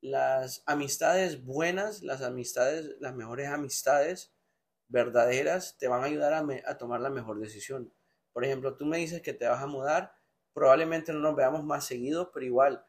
[0.00, 4.34] las amistades buenas, las amistades, las mejores amistades
[4.88, 7.92] verdaderas te van a ayudar a, me- a tomar la mejor decisión.
[8.32, 10.14] Por ejemplo, tú me dices que te vas a mudar,
[10.54, 12.86] probablemente no nos veamos más seguido, pero igual.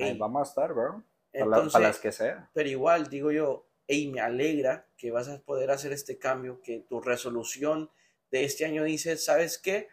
[0.00, 1.04] Ahí ey, vamos a estar, bro.
[1.36, 2.50] Para, entonces, para las que sea.
[2.52, 6.80] pero igual digo yo, y me alegra que vas a poder hacer este cambio, que
[6.80, 7.90] tu resolución
[8.30, 9.88] de este año dice, ¿sabes qué?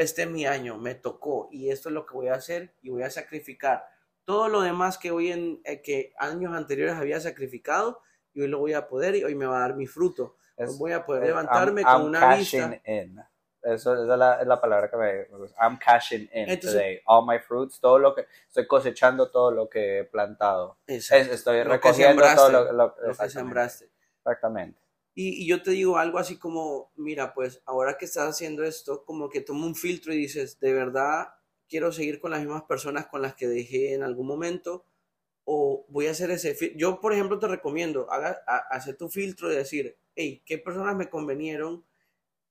[0.00, 2.88] Este es mi año, me tocó y esto es lo que voy a hacer y
[2.88, 3.84] voy a sacrificar
[4.24, 8.00] todo lo demás que hoy en eh, que años anteriores había sacrificado
[8.32, 10.36] y hoy lo voy a poder y hoy me va a dar mi fruto.
[10.56, 12.90] Es- voy a poder levantarme I'm- con I'm una cashing vista.
[12.90, 13.20] in.
[13.62, 15.62] Eso, esa es la, es la palabra que me, gusta.
[15.62, 17.00] I'm cashing in Entonces- today.
[17.04, 20.78] All my fruits, todo lo que estoy cosechando, todo lo que he plantado.
[20.86, 23.90] Exacto, estoy recogiendo todo lo, lo- lo que sembraste.
[24.16, 24.79] Exactamente.
[25.14, 29.04] Y, y yo te digo algo así como, mira, pues ahora que estás haciendo esto,
[29.04, 31.28] como que toma un filtro y dices, de verdad
[31.68, 34.84] quiero seguir con las mismas personas con las que dejé en algún momento,
[35.44, 36.78] o voy a hacer ese filtro.
[36.78, 41.08] Yo, por ejemplo, te recomiendo, haga, hacer tu filtro de decir, hey, ¿qué personas me
[41.08, 41.84] convenieron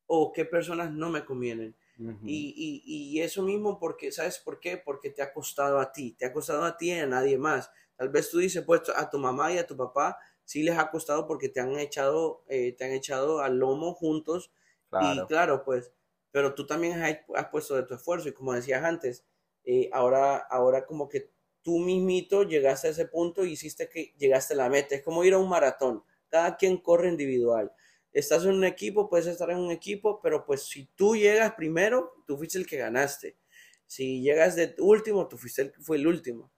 [0.07, 1.75] o qué personas no me convienen?
[2.23, 4.77] Y, y eso mismo, porque, ¿sabes por qué?
[4.77, 7.69] Porque te ha costado a ti, te ha costado a ti y a nadie más.
[7.97, 10.17] Tal vez tú dices, pues a tu mamá y a tu papá
[10.49, 14.51] sí les ha costado porque te han echado, eh, te han echado al lomo juntos.
[14.89, 15.25] claro.
[15.25, 15.91] Y claro, pues,
[16.31, 19.23] pero tú también has, has puesto de tu esfuerzo y como decías antes,
[19.63, 21.29] eh, ahora, ahora como que
[21.61, 24.95] tú mismito llegaste a ese punto y hiciste que llegaste a la meta.
[24.95, 26.03] Es como ir a un maratón.
[26.29, 27.71] Cada quien corre individual.
[28.11, 32.23] Estás en un equipo, puedes estar en un equipo, pero pues si tú llegas primero,
[32.25, 33.37] tú fuiste el que ganaste.
[33.85, 36.51] Si llegas de último, tú fuiste el que fue el último.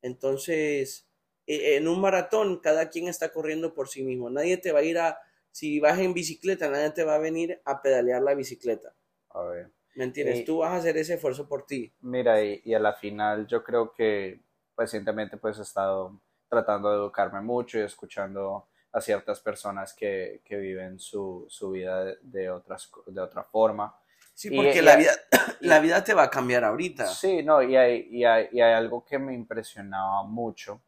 [0.00, 1.06] Entonces,
[1.46, 4.30] en un maratón, cada quien está corriendo por sí mismo.
[4.30, 5.18] Nadie te va a ir a,
[5.50, 8.94] si vas en bicicleta, nadie te va a venir a pedalear la bicicleta.
[9.30, 9.70] A ver.
[9.94, 10.40] ¿Me entiendes?
[10.40, 11.92] Y- Tú vas a hacer ese esfuerzo por ti.
[12.00, 14.40] Mira, y, y a la final yo creo que
[14.76, 20.56] recientemente pues he estado tratando de educarme mucho y escuchando a ciertas personas que, que
[20.56, 23.94] viven su, su vida de, de otras, de otra forma.
[24.34, 25.12] Sí, porque y- la, vida,
[25.60, 27.06] la vida te va a cambiar ahorita.
[27.06, 30.82] Sí, no, y hay, y hay, y hay algo que me impresionaba mucho,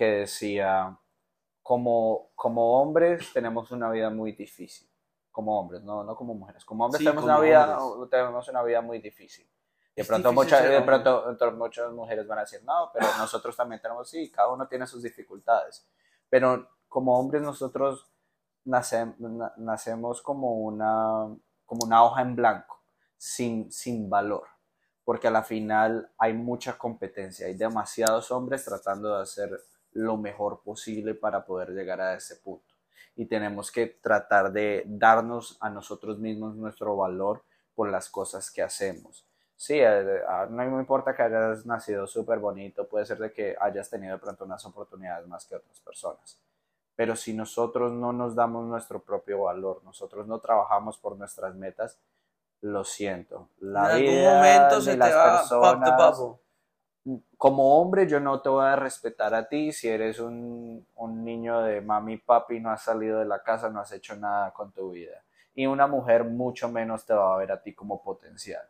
[0.00, 0.98] que decía,
[1.62, 4.88] como, como hombres tenemos una vida muy difícil,
[5.30, 8.10] como hombres, no, no como mujeres, como hombres Sí, tenemos, como una vida, hombres.
[8.10, 9.46] tenemos una vida muy difícil.
[9.94, 14.08] De pronto, muchas, de pronto muchas mujeres van a decir, no, pero nosotros también tenemos,
[14.08, 15.86] sí, cada uno tiene sus dificultades,
[16.30, 18.10] pero como hombres nosotros
[18.64, 21.26] nace- na- nacemos como una,
[21.66, 22.80] como una hoja en blanco,
[23.18, 24.46] sin, sin valor,
[25.04, 29.50] porque a la final hay mucha competencia, hay demasiados hombres tratando de hacer
[29.92, 32.74] lo mejor posible para poder llegar a ese punto.
[33.16, 37.42] Y tenemos que tratar de darnos a nosotros mismos nuestro valor
[37.74, 39.26] por las cosas que hacemos.
[39.56, 43.54] Sí, eh, ah, no me importa que hayas nacido súper bonito, puede ser de que
[43.60, 46.40] hayas tenido de pronto unas oportunidades más que otras personas.
[46.96, 51.98] Pero si nosotros no nos damos nuestro propio valor, nosotros no trabajamos por nuestras metas,
[52.62, 53.48] lo siento.
[53.58, 56.38] La en algún momento se te las va personas- bubble.
[57.36, 61.62] Como hombre yo no te voy a respetar a ti si eres un, un niño
[61.62, 64.90] de mami papi, no has salido de la casa, no has hecho nada con tu
[64.92, 65.24] vida.
[65.54, 68.62] Y una mujer mucho menos te va a ver a ti como potencial.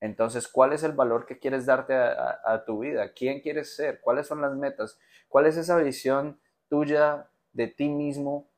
[0.00, 2.12] Entonces, ¿cuál es el valor que quieres darte a,
[2.44, 3.12] a- a tu vida?
[3.12, 4.00] ¿Quién quieres ser?
[4.00, 4.98] ¿Cuáles son las metas?
[5.28, 8.48] ¿Cuál es esa visión tuya de ti mismo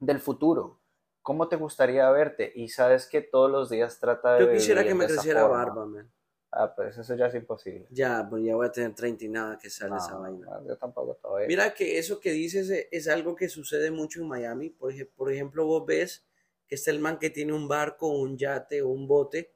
[0.00, 0.80] del futuro?
[1.22, 2.52] ¿Cómo te gustaría verte?
[2.54, 5.64] Y sabes que todos los días trata de Yo quisiera que me creciera forma.
[5.64, 6.12] barba, man.
[6.56, 7.86] Ah, pues eso ya es imposible.
[7.90, 10.46] Ya, pues ya voy a tener 30 y nada que sale No, esa vaina.
[10.46, 11.48] no, yo tampoco todavía.
[11.48, 14.70] Mira que eso que dices eh, es algo que sucede mucho en Miami.
[14.70, 16.24] Por, por ejemplo, vos ves
[16.68, 19.52] que está el man que tiene un barco, un yate o un bote.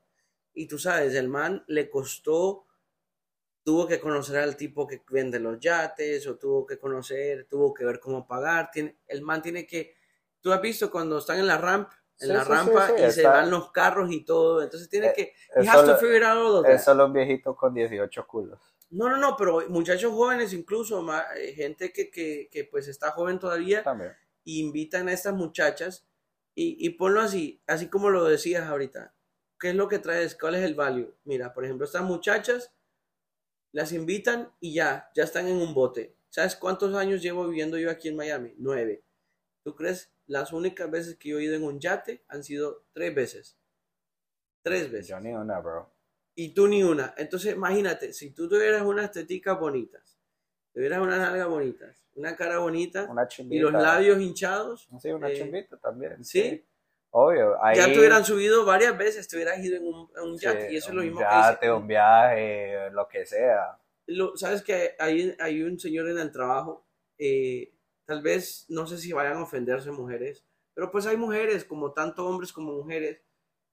[0.55, 2.67] Y tú sabes, el man le costó,
[3.63, 7.85] tuvo que conocer al tipo que vende los yates o tuvo que conocer, tuvo que
[7.85, 8.71] ver cómo pagar.
[8.73, 9.95] Tiene, el man tiene que,
[10.41, 11.91] tú has visto cuando están en la ramp,
[12.21, 14.63] en Sí, la sí, rampa sí, y se está- van los carros y todo.
[14.63, 15.23] Entonces tiene Eh, que,
[15.55, 16.73] es you have to solo- figure out all of that.
[16.75, 18.61] Es solo un viejito con 18 culos.
[18.91, 23.11] No, no, no, pero muchachos jóvenes incluso, ma- eh, gente que, que, que pues está
[23.11, 24.13] joven todavía, También.
[24.45, 26.07] y invitan a estas muchachas
[26.55, 29.15] y, y ponlo así, así como lo decías ahorita.
[29.61, 30.35] ¿Qué es lo que traes?
[30.37, 31.15] ¿Cuál es el value?
[31.25, 32.73] Mira, por ejemplo, estas muchachas
[33.73, 36.17] las invitan y ya, ya están en un bote.
[36.31, 38.55] ¿Sabes cuántos años llevo viviendo yo aquí en Miami?
[38.57, 39.05] Nueve.
[39.65, 40.11] ¿Tú crees?
[40.29, 43.59] Las únicas veces que yo he ido en un yate han sido tres veces.
[44.63, 45.09] Tres veces.
[45.09, 45.91] Yo ni una, bro.
[46.35, 47.15] Y tú ni una.
[47.17, 50.19] Entonces, imagínate, si tú tuvieras unas teticas bonitas,
[50.73, 55.35] tuvieras unas nalgas bonitas, una cara bonita Una y los labios hinchados, Sí, una eh,
[55.37, 56.25] chimbita también.
[56.25, 56.65] ¿sí?
[57.11, 57.63] Obvio.
[57.65, 60.45] Ahí, ya te hubieran subido varias veces, te hubieras ido en un, en un sí,
[60.45, 60.73] yate.
[60.73, 61.73] y eso es lo un mismo yate, que dice.
[61.79, 63.79] un viaje, lo que sea.
[64.07, 67.73] lo- sabes que hay, hay un señor en el trabajo, eh,
[68.09, 72.27] tal vez, no sé si vayan a ofenderse mujeres, pero pues hay mujeres, como tanto
[72.27, 73.21] hombres como mujeres,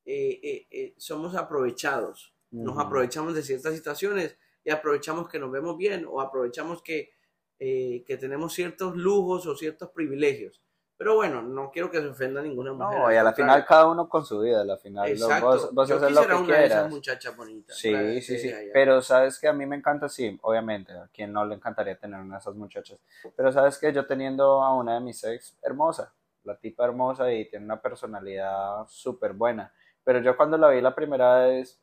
[0.03, 5.77] eh, eh, eh, somos aprovechados, nos aprovechamos de ciertas situaciones y aprovechamos que nos vemos
[5.77, 7.13] bien o aprovechamos que,
[7.57, 10.61] que tenemos ciertos lujos o ciertos privilegios.
[10.98, 13.00] Pero bueno, no quiero que se ofenda ninguna mujer.
[13.00, 15.46] No, y a la final cada uno con su vida, a la final Exacto.
[15.46, 16.89] vos, vos Yo haces lo que una de esas quieras.
[16.89, 17.78] muchachas bonitas.
[17.78, 18.54] Sí, sí, sí.
[18.72, 22.20] Pero sabes que a mí me encanta, sí, obviamente, a quien no le encantaría tener
[22.22, 22.98] una de esas muchachas.
[23.36, 26.14] Pero sabes que yo teniendo a una de mis ex, hermosa,
[26.46, 29.74] la tipa hermosa y tiene una personalidad súper buena.
[30.04, 31.78] Pero yo cuando la vi la primera vez,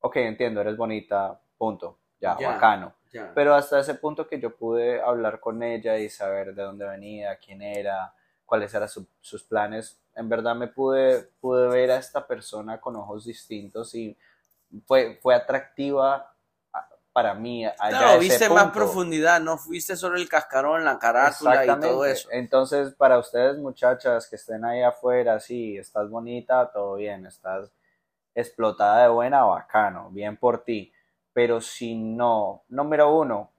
[0.00, 2.52] ok, entiendo, eres bonita, punto, ya, Ya.
[2.52, 2.94] bacano.
[3.12, 3.32] Ya.
[3.34, 7.36] Pero hasta ese punto que yo pude hablar con ella y saber de dónde venía,
[7.36, 8.14] quién era,
[8.46, 12.96] cuáles eran su- sus planes, en verdad me pude, pude ver a esta persona con
[12.96, 14.16] ojos distintos y
[14.86, 16.34] fue, fue atractiva
[16.72, 18.78] a- para mí allá Claro, ese viste más punto.
[18.78, 22.28] profundidad, no fuiste solo el cascarón, la carátula y todo eso.
[22.30, 27.70] Entonces, para ustedes muchachas que estén ahí afuera, sí, estás bonita, todo bien, estás
[28.34, 30.92] explotada de buena, bacano, bien por ti.
[31.32, 33.50] Pero si no, número uno,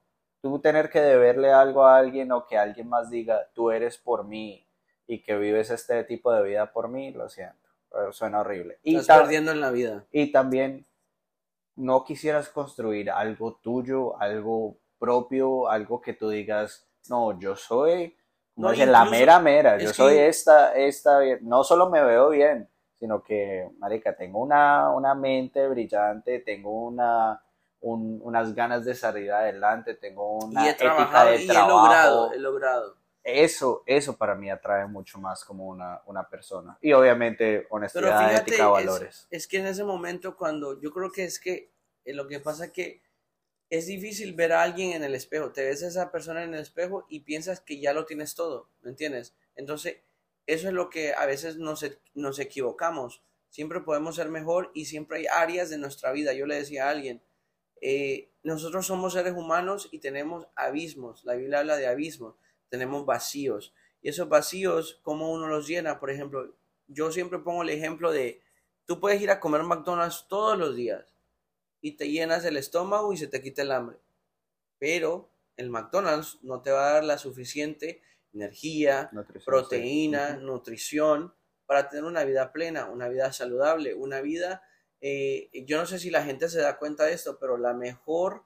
[0.42, 4.24] tú tener que deberle algo a alguien o que alguien más diga, tú eres por
[4.24, 4.67] mí
[5.08, 8.78] y que vives este tipo de vida por mí, lo siento, eh, suena horrible.
[8.84, 10.06] Y, Estás perdiendo en la vida.
[10.12, 10.86] y también
[11.76, 18.16] no quisieras construir algo tuyo, algo propio, algo que tú digas, no, yo soy,
[18.56, 22.68] No, dicen, la mera mera, yo que- soy esta, esta, no solo me veo bien,
[23.00, 27.40] sino que, marica, tengo una, una mente brillante, tengo una,
[27.82, 31.48] un- unas ganas de salir adelante, tengo una Y he ética trabajado de y he
[31.48, 31.78] trabajo.
[31.78, 32.97] logrado, he logrado.
[33.30, 36.78] Eso, eso para mí atrae mucho más como una, una persona.
[36.82, 39.28] Y obviamente Pero honestidad, fíjate, ética, es, valores.
[39.30, 41.74] es que en ese momento cuando yo creo que es que
[42.06, 43.02] eh, lo que pasa es que
[43.70, 45.52] es difícil ver a alguien en el espejo.
[45.52, 48.70] Te ves a esa persona en el espejo y piensas que ya lo tienes todo,
[48.82, 49.36] ¿me entiendes?
[49.56, 49.98] Entonces,
[50.46, 53.24] eso es lo que a veces nos, e- nos equivocamos.
[53.50, 56.32] Siempre podemos ser mejor y siempre hay áreas de nuestra vida.
[56.32, 57.22] Yo le decía a alguien,
[57.82, 61.26] eh, nosotros somos seres humanos y tenemos abismos.
[61.26, 62.36] La Biblia habla de abismos.
[62.70, 63.74] Tenemos vacíos.
[64.02, 66.00] Y esos vacíos, ¿cómo uno los llena?
[66.00, 66.56] Por ejemplo,
[66.88, 68.42] yo siempre pongo el ejemplo de,
[68.86, 71.16] tú puedes ir a comer McDonald's todos los días
[71.82, 73.98] y te llenas el estómago y se te quita el hambre.
[74.80, 78.02] Pero el McDonald's no te va a dar la suficiente
[78.34, 81.34] energía, Nutrición, proteína, nutrición
[81.66, 84.64] para tener una vida plena, una vida saludable, una vida,
[85.02, 88.44] eh, yo no sé si la gente se da cuenta de esto, pero la mejor,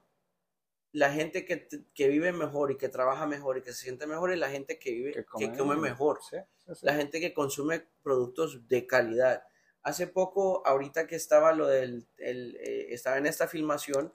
[0.92, 4.30] la gente que, que vive mejor y que trabaja mejor y que se siente mejor
[4.32, 5.24] es la gente que vive, que
[5.56, 6.36] come, mejor, Sí,
[6.66, 6.86] sí, sí.
[6.86, 9.42] la gente que consume productos de calidad.
[9.82, 14.12] Hace poco, ahorita que estaba lo del, el, eh, estaba en esta filmación,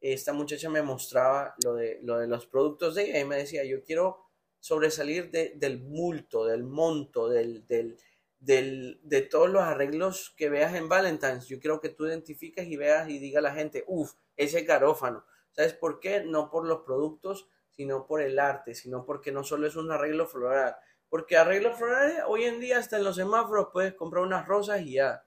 [0.00, 3.64] esta muchacha me mostraba lo de, lo de los productos de ella y me decía,
[3.64, 4.24] yo quiero
[4.60, 7.98] sobresalir de- del bulto, del monto, del, del,
[8.38, 11.46] del- de todos los arreglos que veas en Valentine's.
[11.48, 15.24] Yo quiero que tú identifiques y veas y diga a la gente, uff, ese garófano.
[15.56, 16.22] ¿Sabes por qué?
[16.22, 20.26] No por los productos, sino por el arte, sino porque no solo es un arreglo
[20.26, 20.76] floral.
[21.08, 24.92] Porque arreglos florales, hoy en día hasta en los semáforos puedes comprar unas rosas y
[24.94, 25.24] ya.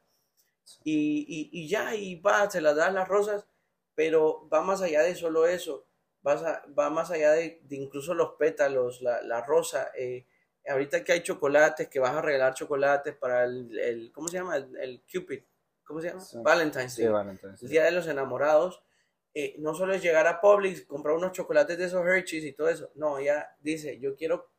[0.83, 3.47] Y, y, y ya, y va, se las das las rosas,
[3.95, 5.85] pero va más allá de solo eso.
[6.21, 9.91] Vas a- va más allá de, de incluso los pétalos, la, la rosa.
[9.95, 10.27] eh,
[10.67, 14.57] ahorita que hay chocolates, que vas a regalar chocolates para el, el- ¿cómo se llama?
[14.57, 15.41] El, el Cupid.
[15.83, 16.21] ¿Cómo se llama?
[16.21, 16.37] Sí.
[16.43, 17.63] Valentine's Sí, Day vale, entonces.
[17.63, 18.83] el Día de los Enamorados,
[19.45, 22.69] eh, no solo es llegar a Publix, comprar unos chocolates de esos Hershey's y todo
[22.69, 22.91] eso.
[22.95, 24.49] No, ella dice, yo quiero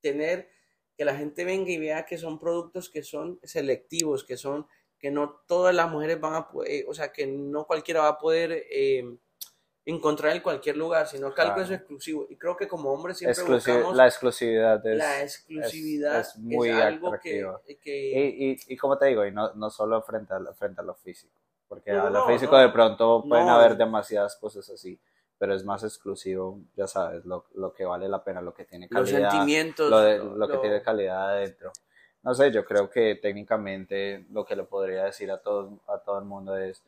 [0.00, 0.48] tener
[0.96, 4.66] que la gente venga y vea que son productos que son selectivos, que son,
[4.98, 8.18] que no todas las mujeres van a poder, o sea, que no cualquiera va a
[8.18, 9.04] poder eh,
[9.84, 12.26] encontrar en cualquier lugar, sino que algo es exclusivo.
[12.30, 16.68] Y creo que como hombres siempre Exclusi- buscamos la exclusividad es, la exclusividad, es muy
[16.70, 17.44] algo que,
[17.82, 20.84] que- y, y, y como te digo, y no, no solo frente a, frente a
[20.84, 21.34] lo físico,
[21.72, 22.60] porque No, a lo no, físico no.
[22.60, 25.00] de pronto pueden haber demasiadas cosas así,
[25.38, 28.88] pero es más exclusivo, ya sabes, lo, lo que vale la pena, lo que tiene
[28.90, 31.72] los calidad, sentimientos, lo, de- lo- lo que tiene calidad adentro.
[32.22, 36.18] No sé, yo creo que técnicamente lo que le podría decir a todo, a todo
[36.18, 36.82] el mundo es,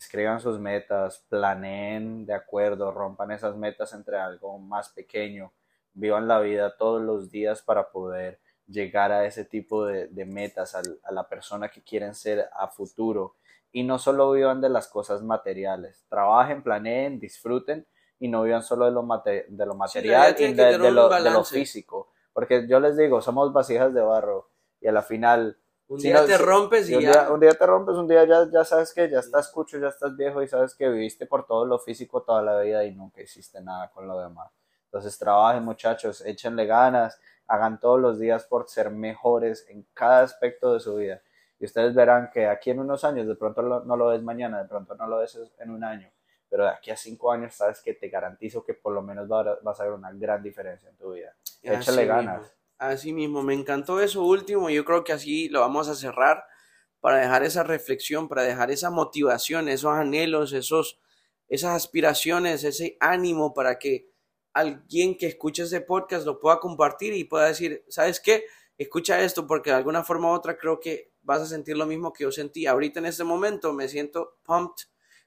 [0.00, 5.52] escriban sus metas, planeen de acuerdo, rompan esas metas entre algo más pequeño,
[5.94, 10.82] vivan la vida todos los días para poder llegar a ese tipo de, metas, a,
[11.12, 13.34] la persona que quieren ser a futuro.
[13.72, 17.86] Y no solo vivan de las cosas materiales, trabajen, planeen, disfruten
[18.18, 22.12] y no vivan solo de lo, de lo material y de, lo, físico.
[22.32, 24.50] Porque yo les digo, somos vasijas de barro
[24.80, 25.56] y a la final...
[25.88, 27.10] Un día te rompes y un ya...
[27.10, 29.88] Día, un día te rompes, un día ya, ya sabes que ya estás cucho, ya
[29.88, 33.22] estás viejo y sabes que viviste por todo lo físico toda la vida y nunca
[33.22, 34.52] hiciste nada con lo demás.
[34.84, 40.72] Entonces trabajen muchachos, échenle ganas, hagan todos los días por ser mejores en cada aspecto
[40.74, 41.22] de su vida.
[41.60, 44.68] Y ustedes verán que aquí en unos años, de pronto no lo ves mañana, de
[44.68, 46.10] pronto no lo ves en un año,
[46.48, 49.78] pero de aquí a cinco años sabes que te garantizo que por lo menos vas
[49.78, 51.36] a ver una gran diferencia en tu vida.
[51.62, 52.56] Échale ganas.
[52.78, 54.70] Así mismo, me encantó eso último.
[54.70, 56.44] Yo creo que así lo vamos a cerrar
[56.98, 60.98] para dejar esa reflexión, para dejar esa motivación, esos anhelos, esos,
[61.46, 64.08] esas aspiraciones, ese ánimo para que
[64.54, 68.44] alguien que escuche ese podcast lo pueda compartir y pueda decir, ¿sabes qué?
[68.78, 72.12] Escucha esto porque de alguna forma u otra creo que vas a sentir lo mismo
[72.12, 72.66] que yo sentí.
[72.66, 74.84] Ahorita en este momento me siento pumped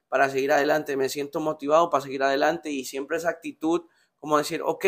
[0.08, 3.82] para seguir adelante, me siento motivado para seguir adelante y siempre esa actitud
[4.18, 4.86] como decir, ok,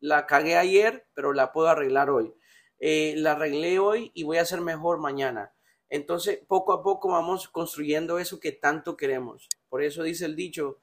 [0.00, 2.34] la cagué ayer, pero la puedo arreglar hoy.
[2.78, 5.54] Eh, la arreglé hoy y voy a ser mejor mañana.
[5.88, 9.48] Entonces, poco a poco vamos construyendo eso que tanto queremos.
[9.70, 10.82] Por eso dice el dicho,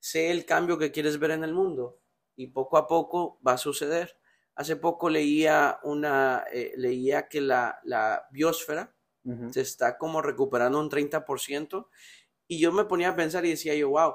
[0.00, 2.00] sé el cambio que quieres ver en el mundo
[2.34, 4.18] y poco a poco va a suceder.
[4.56, 8.95] Hace poco leía una, eh, leía que la, la biosfera
[9.50, 11.88] se está como recuperando un 30%
[12.48, 14.14] y yo me ponía a pensar y decía yo, wow,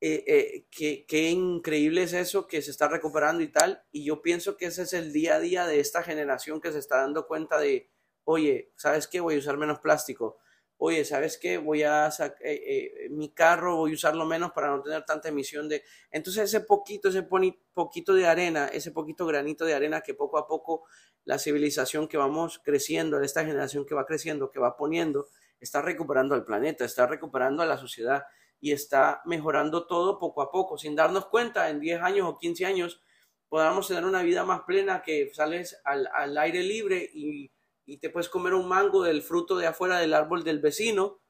[0.00, 3.84] eh, eh, qué, qué, increíble es eso que se está recuperando y tal.
[3.92, 6.78] Y yo pienso que ese es el día a día de esta generación que se
[6.78, 7.90] está dando cuenta de,
[8.24, 9.20] oye, ¿sabes qué?
[9.20, 10.38] Voy a usar menos plástico
[10.82, 11.58] oye, ¿sabes qué?
[11.58, 15.28] Voy a sacar eh, eh, mi carro, voy a usarlo menos para no tener tanta
[15.28, 15.84] emisión de...
[16.10, 20.48] Entonces ese poquito, ese poquito de arena, ese poquito granito de arena que poco a
[20.48, 20.84] poco
[21.24, 25.28] la civilización que vamos creciendo, esta generación que va creciendo, que va poniendo,
[25.60, 28.24] está recuperando al planeta, está recuperando a la sociedad
[28.58, 32.64] y está mejorando todo poco a poco, sin darnos cuenta, en 10 años o 15
[32.64, 33.02] años
[33.50, 37.50] podamos tener una vida más plena que sales al, al aire libre y
[37.90, 41.20] y te puedes comer un mango del fruto de afuera del árbol del vecino,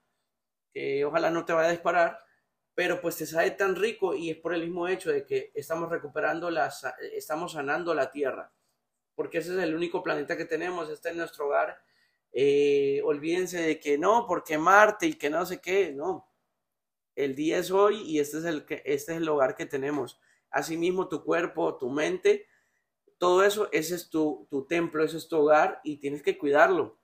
[0.75, 2.21] que ojalá no te vaya a disparar,
[2.75, 5.89] pero pues te sabe tan rico y es por el mismo hecho de que estamos
[5.89, 6.85] recuperando las,
[7.15, 8.53] estamos sanando la tierra,
[9.15, 11.83] porque ese es el único planeta que tenemos, está en nuestro hogar.
[12.31, 16.29] Eh, olvídense de que no, porque Marte y que no sé qué, no.
[17.17, 20.21] El día es hoy y este es el, este es el hogar que tenemos.
[20.51, 22.47] Asimismo, tu cuerpo, tu mente
[23.21, 26.97] todo eso, ese es tu, templo, ese es tu hogar y tienes que cuidarlo.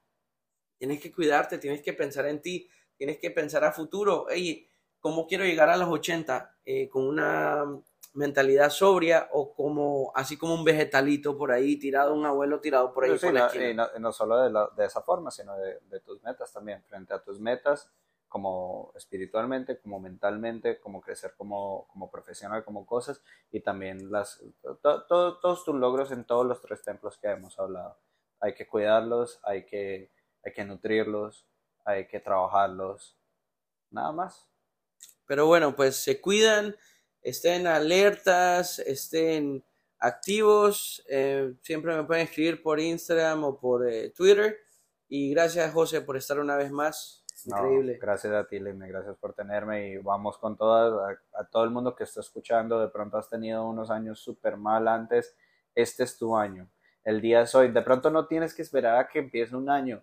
[0.79, 4.25] Tienes que cuidarte, tienes que pensar en ti, tienes que pensar a futuro.
[4.25, 6.57] Oye, ¿cómo quiero llegar a los 80?
[6.65, 7.67] Eh, con una
[8.15, 13.05] mentalidad sobria o como así como un vegetalito por ahí tirado, un abuelo tirado por
[13.05, 13.11] ahí.
[13.13, 16.83] y no, solo de, de, esa forma, sino de, de tus metas también.
[16.85, 17.91] Frente a tus metas,
[18.37, 24.43] como espiritualmente, como mentalmente, como crecer como, como profesional, como cosas, y también las,
[24.83, 27.99] todos tus logros en todos los tres templos que hemos hablado.
[28.41, 30.11] Hay que cuidarlos, hay que,
[30.45, 31.47] hay que nutrirlos,
[31.87, 33.17] hay que trabajarlos,
[33.91, 34.47] nada más.
[35.25, 36.77] Pero bueno, pues se cuidan,
[37.23, 39.65] estén alertas, estén
[39.99, 44.59] activos, eh, siempre me pueden escribir por Instagram o por eh, Twitter.
[45.09, 47.99] Y gracias José por estar una vez más Increíble.
[48.01, 51.95] gracias a ti, Lime, gracias por tenerme y vamos con todas, a, todo el mundo
[51.95, 55.37] que está escuchando, de pronto has tenido unos años súper mal antes,
[55.75, 56.69] este es tu año,
[57.05, 60.03] el día es hoy, de pronto no tienes que esperar a que empiece un año,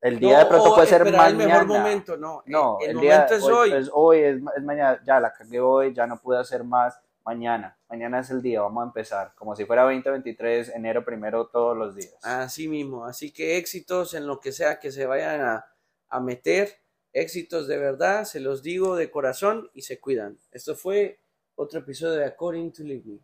[0.00, 1.28] el día de pronto puede ser mañana.
[1.28, 3.72] el mejor momento, no, no el, momento es hoy.
[3.72, 8.18] Es hoy, es, mañana, ya la cagué hoy, ya no pude hacer más, mañana, mañana
[8.18, 12.16] es el día, vamos a empezar, como si fuera 2023, enero primero todos los días.
[12.22, 15.71] Así mismo, así que éxitos en lo que sea que se vayan a
[16.12, 16.78] a meter
[17.12, 20.38] éxitos de verdad, se los digo de corazón y se cuidan.
[20.50, 21.20] Esto fue
[21.54, 23.18] otro episodio de According to Live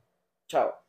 [0.47, 0.88] Chao.